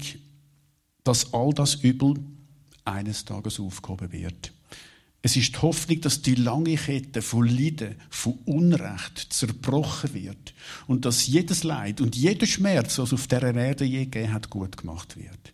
dass 1.04 1.34
all 1.34 1.54
das 1.54 1.76
Übel 1.76 2.16
eines 2.86 3.26
Tages 3.26 3.60
aufgehoben 3.60 4.12
wird. 4.12 4.54
Es 5.26 5.38
ist 5.38 5.56
die 5.56 5.62
Hoffnung, 5.62 6.02
dass 6.02 6.22
die 6.22 6.36
lange 6.36 6.76
Kette 6.76 7.22
von 7.22 7.48
Leiden, 7.48 7.96
von 8.10 8.40
Unrecht 8.46 9.28
zerbrochen 9.32 10.14
wird 10.14 10.54
und 10.86 11.06
dass 11.06 11.28
jedes 11.28 11.64
Leid 11.64 12.02
und 12.02 12.16
jeder 12.16 12.46
Schmerz, 12.46 13.00
was 13.00 13.14
auf 13.14 13.28
der 13.28 13.56
Erde 13.56 13.86
je 13.86 14.04
gegeben 14.04 14.34
hat, 14.34 14.50
gut 14.50 14.76
gemacht 14.76 15.16
wird. 15.16 15.54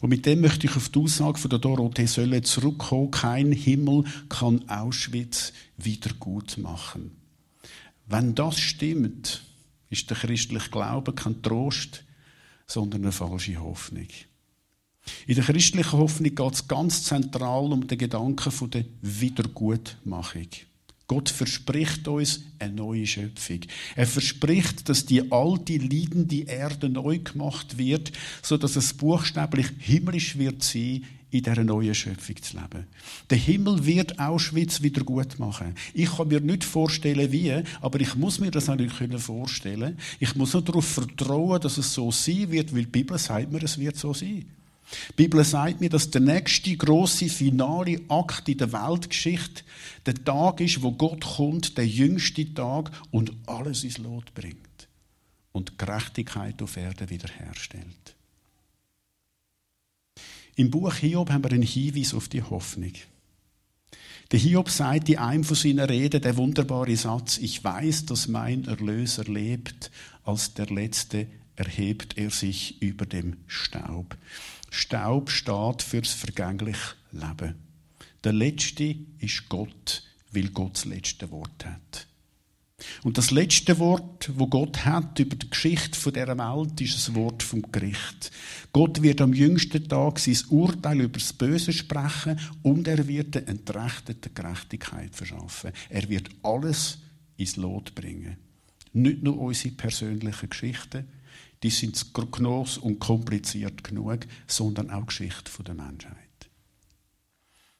Und 0.00 0.08
mit 0.08 0.24
dem 0.24 0.40
möchte 0.40 0.66
ich 0.66 0.76
auf 0.76 0.88
die 0.88 1.00
Aussage 1.00 1.38
von 1.38 1.50
der 1.50 1.58
Dorothee 1.58 2.06
Sölle 2.06 2.42
zurückkommen. 2.42 3.10
Kein 3.10 3.52
Himmel 3.52 4.04
kann 4.28 4.68
Auschwitz 4.68 5.52
wieder 5.76 6.10
gut 6.14 6.56
machen. 6.58 7.10
Wenn 8.06 8.34
das 8.34 8.58
stimmt, 8.58 9.42
ist 9.90 10.08
der 10.10 10.16
christliche 10.16 10.70
Glaube 10.70 11.12
kein 11.12 11.42
Trost, 11.42 12.04
sondern 12.66 13.02
eine 13.02 13.12
falsche 13.12 13.60
Hoffnung. 13.60 14.08
In 15.26 15.34
der 15.34 15.44
christlichen 15.44 15.98
Hoffnung 15.98 16.34
geht 16.34 16.52
es 16.54 16.68
ganz 16.68 17.04
zentral 17.04 17.72
um 17.72 17.86
den 17.86 17.98
Gedanken 17.98 18.70
der 18.70 18.84
Wiedergutmachung. 19.02 20.48
Gott 21.06 21.28
verspricht 21.28 22.08
uns 22.08 22.44
eine 22.58 22.72
neue 22.72 23.06
Schöpfung. 23.06 23.60
Er 23.94 24.06
verspricht, 24.06 24.88
dass 24.88 25.04
die 25.04 25.30
alte, 25.30 25.76
leidende 25.76 26.44
Erde 26.44 26.88
neu 26.88 27.18
gemacht 27.18 27.76
wird, 27.76 28.12
so 28.42 28.56
dass 28.56 28.76
es 28.76 28.94
buchstäblich 28.94 29.66
himmlisch 29.78 30.38
wird 30.38 30.62
sein, 30.62 31.04
in 31.30 31.42
dieser 31.42 31.64
neuen 31.64 31.94
Schöpfung 31.94 32.40
zu 32.40 32.56
leben. 32.56 32.86
Der 33.28 33.36
Himmel 33.36 33.84
wird 33.84 34.18
Auschwitz 34.18 34.80
wieder 34.82 35.02
gut 35.02 35.38
machen. 35.38 35.74
Ich 35.92 36.16
kann 36.16 36.28
mir 36.28 36.40
nicht 36.40 36.64
vorstellen, 36.64 37.32
wie, 37.32 37.52
aber 37.80 38.00
ich 38.00 38.14
muss 38.14 38.38
mir 38.38 38.52
das 38.52 38.68
natürlich 38.68 38.94
vorstellen. 39.22 39.98
Ich 40.20 40.34
muss 40.36 40.52
nur 40.54 40.62
darauf 40.62 40.86
vertrauen, 40.86 41.60
dass 41.60 41.76
es 41.76 41.92
so 41.92 42.10
sein 42.12 42.50
wird, 42.50 42.72
weil 42.72 42.84
die 42.84 42.90
Bibel 42.90 43.18
sagt 43.18 43.52
mir, 43.52 43.62
es 43.62 43.78
wird 43.78 43.96
so 43.96 44.14
sein. 44.14 44.46
Die 45.10 45.22
Bibel 45.22 45.44
sagt 45.44 45.80
mir, 45.80 45.88
dass 45.88 46.10
der 46.10 46.20
nächste 46.20 46.76
große 46.76 47.28
finale 47.28 48.00
Akt 48.08 48.48
in 48.48 48.58
der 48.58 48.72
Weltgeschichte 48.72 49.62
der 50.06 50.14
Tag 50.14 50.60
ist, 50.60 50.82
wo 50.82 50.92
Gott 50.92 51.24
kommt, 51.24 51.76
der 51.78 51.86
jüngste 51.86 52.52
Tag 52.52 52.90
und 53.10 53.32
alles 53.46 53.84
ins 53.84 53.98
Lot 53.98 54.34
bringt 54.34 54.88
und 55.52 55.78
Gerechtigkeit 55.78 56.60
auf 56.62 56.76
Erden 56.76 57.10
wiederherstellt. 57.10 58.16
Im 60.56 60.70
Buch 60.70 60.94
Hiob 60.94 61.30
haben 61.30 61.42
wir 61.42 61.52
einen 61.52 61.62
Hinweis 61.62 62.14
auf 62.14 62.28
die 62.28 62.42
Hoffnung. 62.42 62.92
Der 64.30 64.38
Hiob 64.38 64.70
sagt 64.70 65.08
in 65.08 65.18
einem 65.18 65.44
von 65.44 65.56
seinen 65.56 65.80
Reden 65.80 66.22
der 66.22 66.36
wunderbare 66.36 66.96
Satz, 66.96 67.38
ich 67.38 67.62
weiß, 67.62 68.06
dass 68.06 68.28
mein 68.28 68.64
Erlöser 68.64 69.24
lebt, 69.24 69.90
als 70.24 70.54
der 70.54 70.66
Letzte 70.66 71.26
erhebt 71.56 72.18
er 72.18 72.30
sich 72.30 72.80
über 72.82 73.06
dem 73.06 73.36
Staub. 73.46 74.16
Staub 74.70 75.30
steht 75.30 75.82
fürs 75.82 76.12
vergängliche 76.12 76.94
Leben. 77.12 77.54
Der 78.24 78.32
Letzte 78.32 78.96
ist 79.18 79.48
Gott, 79.48 80.02
weil 80.32 80.48
Gott 80.48 80.76
das 80.76 80.84
letzte 80.86 81.30
Wort 81.30 81.64
hat. 81.64 82.06
Und 83.02 83.18
das 83.18 83.30
letzte 83.30 83.78
Wort, 83.78 84.30
wo 84.34 84.46
Gott 84.46 84.84
hat 84.84 85.18
über 85.18 85.36
die 85.36 85.48
Geschichte 85.48 85.98
von 85.98 86.12
dieser 86.12 86.36
Welt, 86.36 86.80
ist 86.80 86.96
das 86.96 87.14
Wort 87.14 87.42
vom 87.42 87.62
Gericht. 87.70 88.32
Gott 88.72 89.00
wird 89.00 89.20
am 89.20 89.32
jüngsten 89.32 89.88
Tag 89.88 90.18
sein 90.18 90.38
Urteil 90.48 91.02
über 91.02 91.18
das 91.18 91.32
Böse 91.32 91.72
sprechen 91.72 92.38
und 92.62 92.88
er 92.88 93.06
wird 93.06 93.36
der 93.36 93.48
entrechteten 93.48 94.34
Gerechtigkeit 94.34 95.14
verschaffen. 95.14 95.70
Er 95.88 96.08
wird 96.08 96.30
alles 96.42 96.98
ins 97.36 97.56
Lot 97.56 97.94
bringen. 97.94 98.36
Nicht 98.92 99.22
nur 99.22 99.38
unsere 99.38 99.74
persönlichen 99.74 100.48
Geschichten, 100.48 101.06
die 101.64 101.70
sind 101.70 102.12
groß 102.12 102.78
und 102.78 103.00
kompliziert 103.00 103.82
genug, 103.82 104.20
sondern 104.46 104.90
auch 104.90 105.06
Geschichte 105.06 105.50
der 105.62 105.74
Menschheit. 105.74 106.18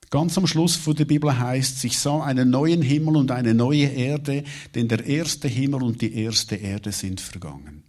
Ganz 0.09 0.39
am 0.39 0.47
Schluss 0.47 0.81
der 0.83 1.05
Bibel 1.05 1.39
heißt 1.39 1.77
es, 1.77 1.85
ich 1.85 1.99
sah 1.99 2.23
einen 2.23 2.49
neuen 2.49 2.81
Himmel 2.81 3.17
und 3.17 3.31
eine 3.31 3.53
neue 3.53 3.89
Erde, 3.89 4.45
denn 4.75 4.89
der 4.89 5.05
erste 5.05 5.49
Himmel 5.49 5.83
und 5.83 6.01
die 6.01 6.15
erste 6.15 6.57
Erde 6.57 6.93
sind 6.93 7.21
vergangen. 7.21 7.83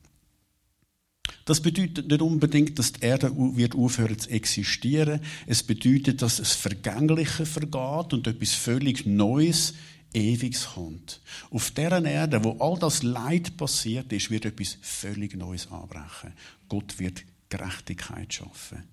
Das 1.45 1.61
bedeutet 1.61 2.09
nicht 2.09 2.21
unbedingt, 2.21 2.77
dass 2.77 2.93
die 2.93 3.03
Erde 3.03 3.31
wird 3.55 3.75
aufhören 3.75 4.17
zu 4.17 4.29
existieren. 4.31 5.21
Es 5.45 5.61
bedeutet, 5.61 6.23
dass 6.23 6.39
es 6.39 6.53
Vergängliche 6.53 7.45
vergeht 7.45 8.13
und 8.13 8.27
etwas 8.27 8.53
völlig 8.53 9.05
Neues 9.05 9.75
Ewiges 10.13 10.69
kommt. 10.73 11.21
Auf 11.51 11.71
dieser 11.71 12.03
Erde, 12.03 12.43
wo 12.43 12.57
all 12.59 12.79
das 12.79 13.03
Leid 13.03 13.57
passiert 13.57 14.11
ist, 14.13 14.31
wird 14.31 14.45
etwas 14.45 14.77
völlig 14.81 15.35
Neues 15.35 15.71
anbrechen. 15.71 16.33
Gott 16.69 16.99
wird 16.99 17.23
Gerechtigkeit 17.49 18.33
schaffen. 18.33 18.83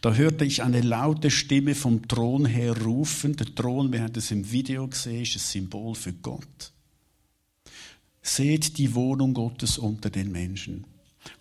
Da 0.00 0.14
hörte 0.14 0.44
ich 0.44 0.62
eine 0.62 0.80
laute 0.80 1.30
Stimme 1.30 1.74
vom 1.74 2.08
Thron 2.08 2.46
her 2.46 2.76
rufen. 2.76 3.36
Der 3.36 3.54
Thron, 3.54 3.92
wir 3.92 4.02
haben 4.02 4.14
es 4.16 4.30
im 4.30 4.50
Video 4.50 4.88
gesehen, 4.88 5.22
ist 5.22 5.36
ein 5.36 5.40
Symbol 5.40 5.94
für 5.94 6.12
Gott. 6.12 6.72
Seht 8.22 8.78
die 8.78 8.94
Wohnung 8.94 9.34
Gottes 9.34 9.78
unter 9.78 10.10
den 10.10 10.30
Menschen. 10.30 10.84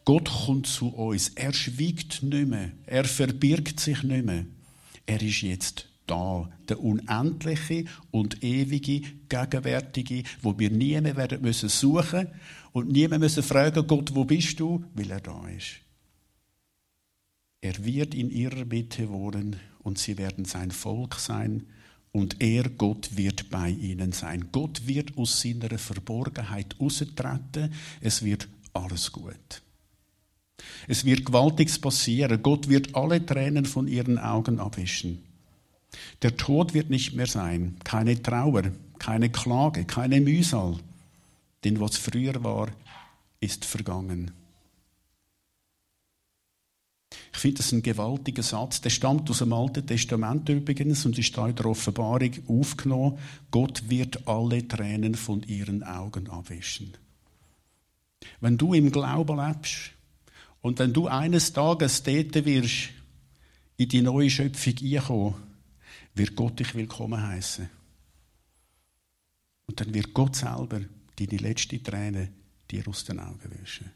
Gott 0.05 0.29
kommt 0.29 0.67
zu 0.67 0.89
uns. 0.89 1.29
Er 1.29 1.53
schwiegt 1.53 2.23
nicht 2.23 2.47
mehr. 2.47 2.71
Er 2.85 3.05
verbirgt 3.05 3.79
sich 3.79 4.03
nicht 4.03 4.25
mehr. 4.25 4.45
Er 5.05 5.21
ist 5.21 5.41
jetzt 5.41 5.87
da. 6.07 6.49
Der 6.69 6.79
unendliche 6.79 7.85
und 8.11 8.43
ewige, 8.43 9.01
gegenwärtige, 9.29 10.23
wo 10.41 10.57
wir 10.57 10.69
nie 10.69 10.99
mehr 11.01 11.15
werden 11.15 11.41
müssen 11.41 11.69
suchen 11.69 12.27
und 12.71 12.89
nie 12.91 13.07
mehr 13.07 13.19
müssen 13.19 13.43
fragen, 13.43 13.87
Gott, 13.87 14.15
wo 14.15 14.25
bist 14.25 14.59
du? 14.59 14.83
Weil 14.93 15.11
er 15.11 15.21
da 15.21 15.47
ist. 15.47 15.81
Er 17.61 17.83
wird 17.85 18.15
in 18.15 18.31
ihrer 18.31 18.65
Mitte 18.65 19.09
wohnen 19.09 19.57
und 19.79 19.99
sie 19.99 20.17
werden 20.17 20.45
sein 20.45 20.71
Volk 20.71 21.15
sein 21.15 21.67
und 22.11 22.41
er, 22.41 22.69
Gott, 22.69 23.15
wird 23.15 23.49
bei 23.49 23.69
ihnen 23.69 24.11
sein. 24.11 24.49
Gott 24.51 24.87
wird 24.87 25.17
aus 25.17 25.41
seiner 25.41 25.77
Verborgenheit 25.77 26.75
austreten. 26.79 27.73
Es 28.01 28.23
wird 28.23 28.49
alles 28.73 29.11
gut. 29.11 29.61
Es 30.87 31.05
wird 31.05 31.25
Gewaltiges 31.25 31.79
passieren. 31.79 32.41
Gott 32.43 32.67
wird 32.67 32.95
alle 32.95 33.25
Tränen 33.25 33.65
von 33.65 33.87
ihren 33.87 34.17
Augen 34.17 34.59
abwischen. 34.59 35.23
Der 36.21 36.37
Tod 36.37 36.73
wird 36.73 36.89
nicht 36.89 37.13
mehr 37.13 37.27
sein, 37.27 37.77
keine 37.83 38.21
Trauer, 38.21 38.71
keine 38.99 39.29
Klage, 39.29 39.85
keine 39.85 40.21
Mühsal, 40.21 40.77
denn 41.63 41.79
was 41.79 41.97
früher 41.97 42.43
war, 42.43 42.69
ist 43.39 43.65
vergangen. 43.65 44.31
Ich 47.33 47.39
finde 47.39 47.57
das 47.57 47.71
ein 47.71 47.81
gewaltiger 47.81 48.43
Satz. 48.43 48.81
Der 48.81 48.89
stammt 48.89 49.29
aus 49.29 49.39
dem 49.39 49.53
Alten 49.53 49.85
Testament 49.85 50.47
übrigens 50.49 51.05
und 51.05 51.17
ist 51.17 51.35
da 51.35 51.47
in 51.47 51.55
der 51.55 51.65
Offenbarung 51.65 52.31
aufgenommen. 52.47 53.17
Gott 53.49 53.89
wird 53.89 54.27
alle 54.27 54.67
Tränen 54.67 55.15
von 55.15 55.43
ihren 55.43 55.83
Augen 55.83 56.29
abwischen. 56.29 56.93
Wenn 58.39 58.57
du 58.57 58.73
im 58.73 58.91
Glauben 58.91 59.39
lebst 59.39 59.91
und 60.61 60.79
wenn 60.79 60.93
du 60.93 61.07
eines 61.07 61.53
Tages 61.53 62.03
dort 62.03 62.45
wirst, 62.45 62.89
in 63.77 63.89
die 63.89 64.01
neue 64.01 64.29
Schöpfung 64.29 64.75
einkommen, 64.81 65.50
wird 66.13 66.35
Gott 66.35 66.59
dich 66.59 66.75
willkommen 66.75 67.21
heißen. 67.21 67.69
Und 69.67 69.79
dann 69.79 69.93
wird 69.93 70.13
Gott 70.13 70.35
selber 70.35 70.81
deine 71.15 71.37
letzte 71.37 71.81
Träne 71.81 72.33
dir 72.69 72.87
aus 72.87 73.05
den 73.05 73.19
Augen 73.19 73.51
wischen. 73.59 73.91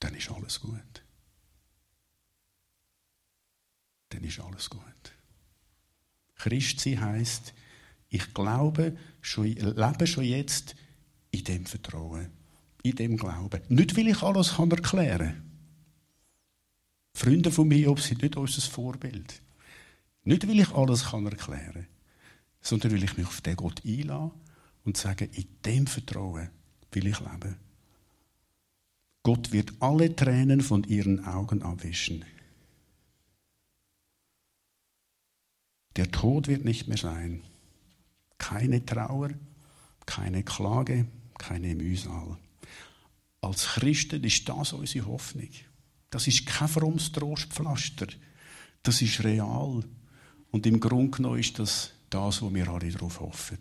Dann 0.00 0.14
ist 0.14 0.30
alles 0.30 0.60
gut. 0.60 1.02
Dann 4.08 4.24
ist 4.24 4.40
alles 4.40 4.70
gut. 4.70 4.82
Christsein 6.36 7.00
heisst, 7.00 7.52
ich 8.08 8.32
glaube, 8.32 8.96
schon, 9.20 9.46
lebe 9.46 10.06
schon 10.06 10.24
jetzt 10.24 10.76
in 11.30 11.44
dem 11.44 11.66
Vertrauen, 11.66 12.30
in 12.82 12.96
dem 12.96 13.16
Glauben. 13.16 13.60
Nicht, 13.68 13.96
weil 13.96 14.08
ich 14.08 14.22
alles 14.22 14.58
erklären 14.58 15.18
kann. 15.18 15.48
Freunde 17.12 17.50
von 17.50 17.68
mir 17.68 17.94
sind 17.96 18.22
nicht 18.22 18.36
unser 18.36 18.62
Vorbild. 18.62 19.42
Nicht, 20.28 20.46
weil 20.46 20.60
ich 20.60 20.74
alles 20.74 21.06
kann 21.06 21.24
erklären 21.24 21.72
kann, 21.72 21.86
sondern 22.60 22.92
weil 22.92 23.02
ich 23.02 23.16
mich 23.16 23.26
auf 23.26 23.40
den 23.40 23.56
Gott 23.56 23.82
einlasse 23.82 24.30
und 24.84 24.98
sage, 24.98 25.24
in 25.24 25.46
dem 25.64 25.86
Vertrauen 25.86 26.50
will 26.92 27.06
ich 27.06 27.18
leben. 27.18 27.56
Gott 29.22 29.52
wird 29.52 29.72
alle 29.80 30.14
Tränen 30.14 30.60
von 30.60 30.84
ihren 30.84 31.24
Augen 31.24 31.62
abwischen. 31.62 32.26
Der 35.96 36.10
Tod 36.10 36.46
wird 36.46 36.62
nicht 36.62 36.88
mehr 36.88 36.98
sein. 36.98 37.42
Keine 38.36 38.84
Trauer, 38.84 39.30
keine 40.04 40.44
Klage, 40.44 41.06
keine 41.38 41.74
Mühsal. 41.74 42.36
Als 43.40 43.64
Christen 43.64 44.22
ist 44.24 44.46
das 44.46 44.74
unsere 44.74 45.06
Hoffnung. 45.06 45.48
Das 46.10 46.26
ist 46.26 46.44
kein 46.44 46.68
frommes 46.68 47.12
Trostpflaster. 47.12 48.08
Das 48.82 49.00
ist 49.00 49.24
real. 49.24 49.84
Und 50.50 50.66
im 50.66 50.80
Grunde 50.80 51.16
genommen 51.16 51.38
ist 51.38 51.58
das 51.58 51.92
das, 52.10 52.42
wo 52.42 52.52
wir 52.54 52.68
alle 52.68 52.90
darauf 52.90 53.20
hoffen. 53.20 53.58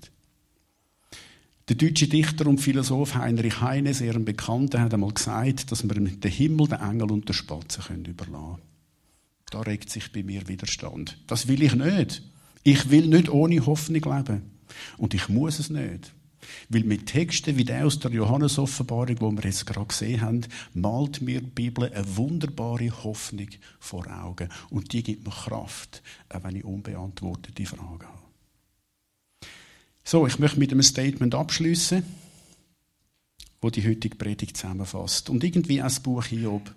Der 1.67 1.75
deutsche 1.75 2.07
Dichter 2.07 2.47
und 2.47 2.59
Philosoph 2.59 3.15
Heinrich 3.15 3.59
Heine, 3.59 3.93
sehr 3.93 4.15
ein 4.15 4.23
Bekannter, 4.23 4.79
hat 4.79 4.93
einmal 4.93 5.11
gesagt, 5.11 5.69
dass 5.69 5.83
wir 5.83 5.93
den 5.93 6.21
Himmel, 6.21 6.67
den 6.69 6.79
Engel 6.79 7.11
und 7.11 7.27
den 7.27 7.33
Spatzen 7.33 7.83
können 7.83 8.05
überlassen 8.05 8.61
Da 9.49 9.61
regt 9.61 9.89
sich 9.89 10.13
bei 10.13 10.23
mir 10.23 10.47
Widerstand. 10.47 11.17
Das 11.27 11.49
will 11.49 11.61
ich 11.61 11.75
nicht. 11.75 12.23
Ich 12.63 12.89
will 12.89 13.07
nicht 13.07 13.29
ohne 13.29 13.65
Hoffnung 13.65 14.01
leben. 14.01 14.43
Und 14.97 15.13
ich 15.13 15.27
muss 15.27 15.59
es 15.59 15.69
nicht. 15.69 16.13
Weil 16.69 16.83
mit 16.83 17.07
Texten 17.07 17.57
wie 17.57 17.65
der 17.65 17.85
aus 17.85 17.99
der 17.99 18.11
Johannes-Offenbarung, 18.11 19.19
wo 19.19 19.31
wir 19.31 19.43
jetzt 19.43 19.65
gerade 19.65 19.87
gesehen 19.87 20.21
haben, 20.21 20.41
malt 20.73 21.21
mir 21.21 21.41
die 21.41 21.47
Bibel 21.47 21.91
eine 21.91 22.17
wunderbare 22.17 23.03
Hoffnung 23.03 23.49
vor 23.79 24.07
Augen. 24.07 24.49
Und 24.69 24.93
die 24.93 25.03
gibt 25.03 25.25
mir 25.25 25.33
Kraft, 25.33 26.03
auch 26.29 26.43
wenn 26.43 26.55
ich 26.55 26.63
unbeantwortete 26.63 27.65
Fragen 27.65 28.05
habe. 28.05 28.27
So, 30.03 30.25
ich 30.25 30.39
möchte 30.39 30.59
mit 30.59 30.71
einem 30.71 30.83
Statement 30.83 31.35
abschließen, 31.35 32.03
wo 33.61 33.69
die 33.69 33.85
heutige 33.85 34.15
Predigt 34.15 34.55
zusammenfasst. 34.55 35.29
Und 35.29 35.43
irgendwie 35.43 35.81
als 35.81 35.99
Buch 35.99 36.25
Hiob. 36.25 36.73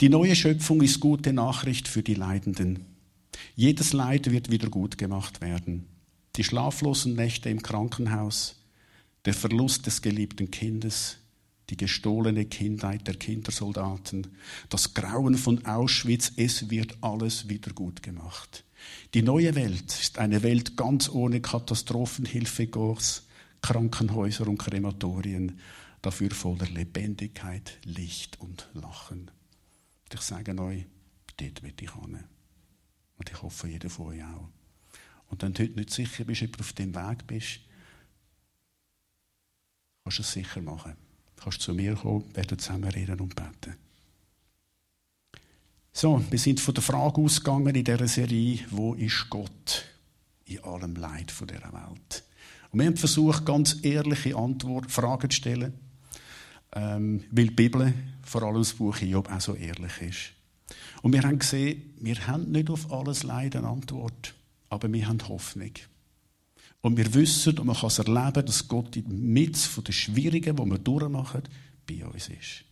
Die 0.00 0.08
neue 0.08 0.36
Schöpfung 0.36 0.82
ist 0.82 1.00
gute 1.00 1.32
Nachricht 1.32 1.88
für 1.88 2.02
die 2.02 2.14
Leidenden. 2.14 2.84
Jedes 3.54 3.92
Leid 3.92 4.30
wird 4.30 4.50
wieder 4.50 4.68
gut 4.68 4.98
gemacht 4.98 5.40
werden. 5.40 5.86
Die 6.36 6.44
schlaflosen 6.44 7.14
Nächte 7.14 7.48
im 7.48 7.62
Krankenhaus, 7.62 8.56
der 9.26 9.34
Verlust 9.34 9.86
des 9.86 10.00
geliebten 10.02 10.50
Kindes, 10.50 11.18
die 11.68 11.76
gestohlene 11.76 12.44
Kindheit 12.44 13.08
der 13.08 13.16
Kindersoldaten, 13.16 14.28
das 14.68 14.94
Grauen 14.94 15.36
von 15.36 15.66
Auschwitz, 15.66 16.32
es 16.36 16.70
wird 16.70 16.96
alles 17.00 17.48
wieder 17.48 17.72
gut 17.72 18.04
gemacht. 18.04 18.64
Die 19.14 19.22
neue 19.22 19.56
Welt 19.56 19.86
ist 19.86 20.18
eine 20.18 20.44
Welt 20.44 20.76
ganz 20.76 21.08
ohne 21.08 21.40
Katastrophenhilfegors, 21.40 23.26
Krankenhäuser 23.62 24.46
und 24.46 24.58
Krematorien, 24.58 25.58
dafür 26.02 26.30
voller 26.30 26.66
Lebendigkeit, 26.66 27.78
Licht 27.84 28.40
und 28.40 28.68
Lachen. 28.74 29.32
Und 30.04 30.14
ich 30.14 30.20
sage 30.20 30.56
euch, 30.56 30.84
dort 31.36 31.62
will 31.64 31.74
ich 31.80 31.92
hin. 31.92 32.20
Und 33.18 33.30
ich 33.30 33.42
hoffe, 33.42 33.66
jeder 33.66 33.90
von 33.90 34.06
euch 34.06 34.22
auch. 34.22 34.48
Und 35.30 35.42
wenn 35.42 35.52
du 35.52 35.64
heute 35.64 35.72
nicht 35.72 35.90
sicher 35.90 36.22
bist, 36.24 36.42
ob 36.42 36.56
du 36.56 36.60
auf 36.60 36.72
dem 36.74 36.94
Weg 36.94 37.26
bist, 37.26 37.60
kannst 40.06 40.18
du 40.18 40.22
es 40.22 40.32
sicher 40.32 40.62
machen. 40.62 40.92
Du 41.34 41.42
kannst 41.42 41.62
zu 41.62 41.74
mir 41.74 41.96
kommen, 41.96 42.24
werden 42.36 42.58
zusammen 42.60 42.88
reden 42.90 43.18
und 43.18 43.34
beten. 43.34 43.74
So, 45.92 46.22
wir 46.30 46.38
sind 46.38 46.60
von 46.60 46.74
der 46.74 46.82
Frage 46.84 47.20
ausgegangen 47.20 47.74
in 47.74 47.82
dieser 47.82 48.06
Serie, 48.06 48.60
wo 48.70 48.94
ist 48.94 49.28
Gott 49.28 49.84
in 50.44 50.62
allem 50.62 50.94
Leid 50.94 51.32
dieser 51.40 51.72
Welt? 51.72 52.22
Und 52.70 52.78
wir 52.78 52.86
haben 52.86 52.96
versucht, 52.96 53.44
ganz 53.44 53.78
ehrliche 53.82 54.36
Antwort, 54.36 54.92
Fragen 54.92 55.28
zu 55.28 55.36
stellen, 55.38 55.74
ähm, 56.72 57.24
weil 57.32 57.48
die 57.48 57.54
Bibel, 57.54 57.92
vor 58.22 58.44
allem 58.44 58.58
das 58.58 58.74
Buch 58.74 58.98
Hiob, 58.98 59.28
auch 59.32 59.40
so 59.40 59.54
ehrlich 59.54 60.02
ist. 60.02 60.76
Und 61.02 61.14
wir 61.14 61.22
haben 61.22 61.40
gesehen, 61.40 61.94
wir 61.98 62.28
haben 62.28 62.52
nicht 62.52 62.70
auf 62.70 62.92
alles 62.92 63.24
Leid 63.24 63.56
eine 63.56 63.66
Antwort, 63.66 64.34
aber 64.68 64.92
wir 64.92 65.08
haben 65.08 65.26
Hoffnung. 65.28 65.72
Und 66.82 66.96
wir 66.96 67.12
wissen, 67.14 67.58
und 67.58 67.66
man 67.66 67.76
kann 67.76 67.88
es 67.88 67.98
erleben, 67.98 68.46
dass 68.46 68.68
Gott 68.68 68.96
in 68.96 69.34
der 69.34 69.92
Schwierigen, 69.92 70.56
die 70.56 70.70
wir 70.70 70.78
durchmachen, 70.78 71.42
bei 71.86 72.04
uns 72.04 72.28
ist. 72.28 72.64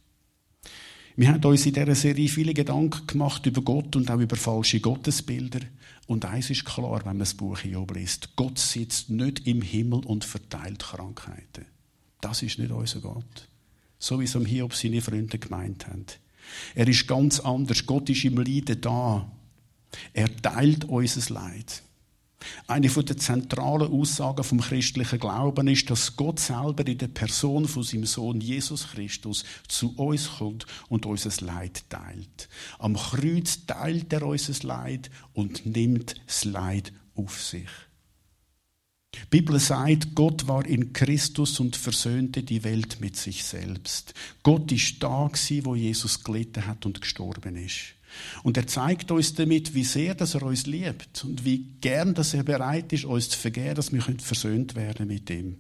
Wir 1.16 1.28
haben 1.28 1.44
uns 1.44 1.64
in 1.64 1.72
dieser 1.72 1.94
Serie 1.94 2.28
viele 2.28 2.54
Gedanken 2.54 3.06
gemacht 3.06 3.46
über 3.46 3.62
Gott 3.62 3.94
und 3.94 4.10
auch 4.10 4.18
über 4.18 4.34
falsche 4.34 4.80
Gottesbilder. 4.80 5.60
Und 6.06 6.24
eins 6.24 6.50
ist 6.50 6.64
klar, 6.64 6.98
wenn 6.98 7.06
man 7.06 7.18
das 7.20 7.34
Buch 7.34 7.60
Hiob 7.60 7.94
liest. 7.94 8.34
Gott 8.34 8.58
sitzt 8.58 9.10
nicht 9.10 9.46
im 9.46 9.62
Himmel 9.62 10.04
und 10.04 10.24
verteilt 10.24 10.80
Krankheiten. 10.80 11.66
Das 12.20 12.42
ist 12.42 12.58
nicht 12.58 12.72
unser 12.72 13.00
Gott. 13.00 13.48
So 13.98 14.18
wie 14.18 14.24
es 14.24 14.34
am 14.34 14.44
Hiob 14.44 14.74
seine 14.74 15.00
Freunde 15.00 15.38
gemeint 15.38 15.86
haben. 15.86 16.06
Er 16.74 16.88
ist 16.88 17.06
ganz 17.06 17.38
anders. 17.40 17.86
Gott 17.86 18.10
ist 18.10 18.24
im 18.24 18.36
Leiden 18.36 18.80
da. 18.80 19.30
Er 20.12 20.36
teilt 20.42 20.84
unser 20.86 21.32
Leid. 21.32 21.82
Eine 22.66 22.88
der 22.88 23.16
zentralen 23.16 23.92
Aussagen 23.92 24.44
vom 24.44 24.61
christlichen 24.61 25.18
Glauben 25.18 25.68
ist, 25.68 25.90
dass 25.90 26.16
Gott 26.16 26.40
selber 26.40 26.87
in 26.87 26.98
der 26.98 27.09
Person 27.09 27.66
von 27.66 27.83
seinem 27.83 28.07
Sohn 28.07 28.40
Jesus 28.40 28.88
Christus 28.88 29.44
zu 29.68 29.94
uns 29.96 30.30
kommt 30.38 30.66
und 30.88 31.07
unser 31.07 31.44
Leid 31.44 31.85
teilt. 31.88 32.48
Am 32.78 32.96
Kreuz 32.96 33.66
teilt 33.66 34.12
er 34.12 34.22
unser 34.22 34.66
Leid 34.66 35.11
und 35.33 35.66
nimmt 35.66 36.16
das 36.26 36.44
Leid 36.44 36.92
auf 37.14 37.42
sich. 37.42 37.68
Die 39.14 39.26
Bibel 39.30 39.61
sagt, 39.61 40.14
Gott 40.14 40.48
war 40.48 40.66
in 40.66 40.92
Christus 40.92 41.61
und 41.61 41.76
versöhnte 41.76 42.42
die 42.42 42.64
Welt 42.64 43.00
mit 43.00 43.16
sich 43.16 43.44
selbst. 43.44 44.12
Gott 44.42 44.72
ist 44.72 45.02
da 45.02 45.30
wo 45.62 45.74
Jesus 45.74 46.24
gelitten 46.24 46.66
hat 46.66 46.85
und 46.85 47.00
gestorben 47.00 47.57
ist. 47.57 47.94
Und 48.42 48.57
er 48.57 48.66
zeigt 48.66 49.11
uns 49.11 49.35
damit, 49.35 49.74
wie 49.74 49.85
sehr 49.85 50.14
dass 50.14 50.35
er 50.35 50.42
uns 50.42 50.66
liebt 50.66 51.24
und 51.24 51.44
wie 51.44 51.59
gern 51.81 52.14
dass 52.14 52.35
er 52.35 52.42
bereit 52.42 52.92
ist, 52.92 53.05
uns 53.05 53.29
zu 53.31 53.38
vergeben, 53.38 53.74
dass 53.74 53.92
wir 53.92 54.03
versöhnt 54.03 54.74
werden 54.74 55.09
mit 55.09 55.31
ihm. 55.31 55.59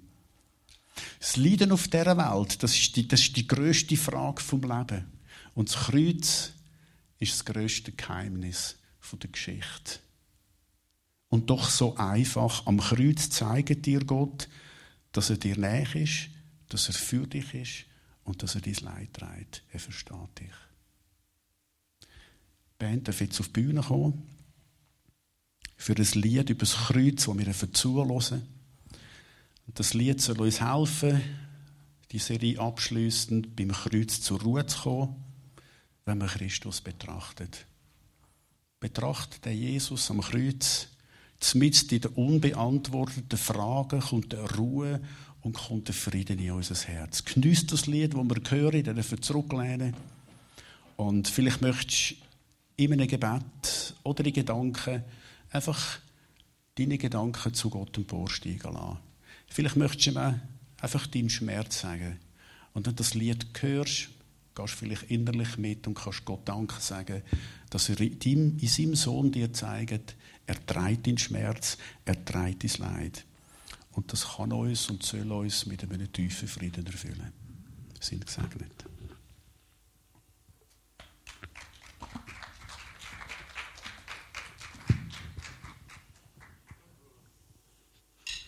Das 1.18 1.36
Leiden 1.36 1.72
auf 1.72 1.88
dieser 1.88 2.16
Welt, 2.16 2.62
das 2.62 2.74
ist 2.74 2.96
die, 2.96 3.08
die 3.08 3.46
grösste 3.46 3.96
Frage 3.96 4.40
vom 4.40 4.62
Leben. 4.62 5.04
Und 5.54 5.68
das 5.68 5.86
Kreuz 5.86 6.52
ist 7.18 7.32
das 7.32 7.44
grösste 7.44 7.92
Geheimnis 7.92 8.76
der 9.20 9.30
Geschichte. 9.30 10.00
Und 11.28 11.50
doch 11.50 11.68
so 11.68 11.96
einfach, 11.96 12.66
am 12.66 12.80
Kreuz 12.80 13.30
zeigt 13.30 13.86
dir 13.86 14.04
Gott, 14.04 14.48
dass 15.12 15.30
er 15.30 15.36
dir 15.36 15.56
näher 15.56 15.94
ist, 15.94 16.28
dass 16.68 16.88
er 16.88 16.94
für 16.94 17.26
dich 17.26 17.54
ist 17.54 17.84
und 18.24 18.42
dass 18.42 18.54
er 18.54 18.60
dein 18.60 18.74
Leid 18.74 19.14
trägt. 19.14 19.62
Er 19.72 19.80
versteht 19.80 20.38
dich. 20.40 20.63
Band 22.84 23.08
darf 23.08 23.22
jetzt 23.22 23.40
auf 23.40 23.48
die 23.48 23.62
Bühne 23.62 23.80
kommen. 23.80 24.22
Für 25.78 25.96
ein 25.96 26.20
Lied 26.20 26.50
über 26.50 26.60
das 26.60 26.74
Kreuz, 26.74 27.24
das 27.24 27.62
wir 27.62 27.72
zuhören. 27.72 28.42
Und 29.66 29.78
das 29.78 29.94
Lied 29.94 30.20
soll 30.20 30.42
uns 30.42 30.60
helfen, 30.60 31.22
die 32.12 32.18
Serie 32.18 32.60
abschließend 32.60 33.56
beim 33.56 33.72
Kreuz 33.72 34.20
zur 34.20 34.42
Ruhe 34.42 34.66
zu 34.66 34.82
kommen, 34.82 35.16
wenn 36.04 36.18
man 36.18 36.28
Christus 36.28 36.82
betrachtet. 36.82 37.64
Betrachtet 38.80 39.46
den 39.46 39.58
Jesus 39.58 40.10
am 40.10 40.20
Kreuz, 40.20 40.88
mitten 41.54 41.94
in 41.94 42.00
den 42.02 42.10
unbeantworteten 42.12 43.38
Fragen 43.38 44.00
kommt 44.00 44.34
der 44.34 44.56
Ruhe 44.56 45.00
und 45.40 45.54
kommt 45.54 45.88
der 45.88 45.94
Frieden 45.94 46.38
in 46.38 46.50
unser 46.50 46.74
Herz. 46.74 47.24
Genießt 47.24 47.72
das 47.72 47.86
Lied, 47.86 48.12
das 48.12 48.24
wir 48.24 48.50
hören, 48.50 48.74
in 48.74 48.84
der 48.84 49.22
zurücklehnen 49.22 49.94
Und 50.96 51.28
vielleicht 51.28 51.62
möchtest 51.62 52.10
du 52.10 52.23
in 52.76 52.92
einem 52.92 53.06
Gebet 53.06 53.94
oder 54.02 54.24
in 54.24 54.32
Gedanken 54.32 55.04
einfach 55.50 55.98
deine 56.74 56.98
Gedanken 56.98 57.54
zu 57.54 57.70
Gott 57.70 57.96
emporsteigen 57.96 58.72
lassen. 58.72 58.98
Vielleicht 59.48 59.76
möchtest 59.76 60.06
du 60.06 60.10
ihm 60.20 60.40
einfach 60.80 61.06
deinen 61.06 61.30
Schmerz 61.30 61.80
sagen. 61.80 62.18
Und 62.72 62.86
wenn 62.86 62.96
du 62.96 63.02
das 63.02 63.14
Lied 63.14 63.46
hörst, 63.60 64.08
gehst 64.54 64.74
du 64.74 64.78
vielleicht 64.78 65.04
innerlich 65.04 65.56
mit 65.56 65.86
und 65.86 65.94
kannst 65.94 66.24
Gott 66.24 66.48
Danke 66.48 66.80
sagen, 66.80 67.22
dass 67.70 67.88
er 67.88 68.00
in 68.00 68.58
seinem 68.58 68.94
Sohn 68.94 69.30
dir 69.30 69.52
zeigt, 69.52 70.16
er 70.46 70.66
trägt 70.66 71.06
deinen 71.06 71.18
Schmerz, 71.18 71.78
er 72.04 72.24
trägt 72.24 72.64
dein 72.64 72.92
Leid. 72.92 73.24
Und 73.92 74.12
das 74.12 74.36
kann 74.36 74.52
uns 74.52 74.90
und 74.90 75.02
soll 75.02 75.30
uns 75.30 75.66
mit 75.66 75.82
einem 75.84 76.12
tiefen 76.12 76.48
Frieden 76.48 76.86
erfüllen. 76.86 77.32
Sind 78.00 78.26
gesegnet. 78.26 78.84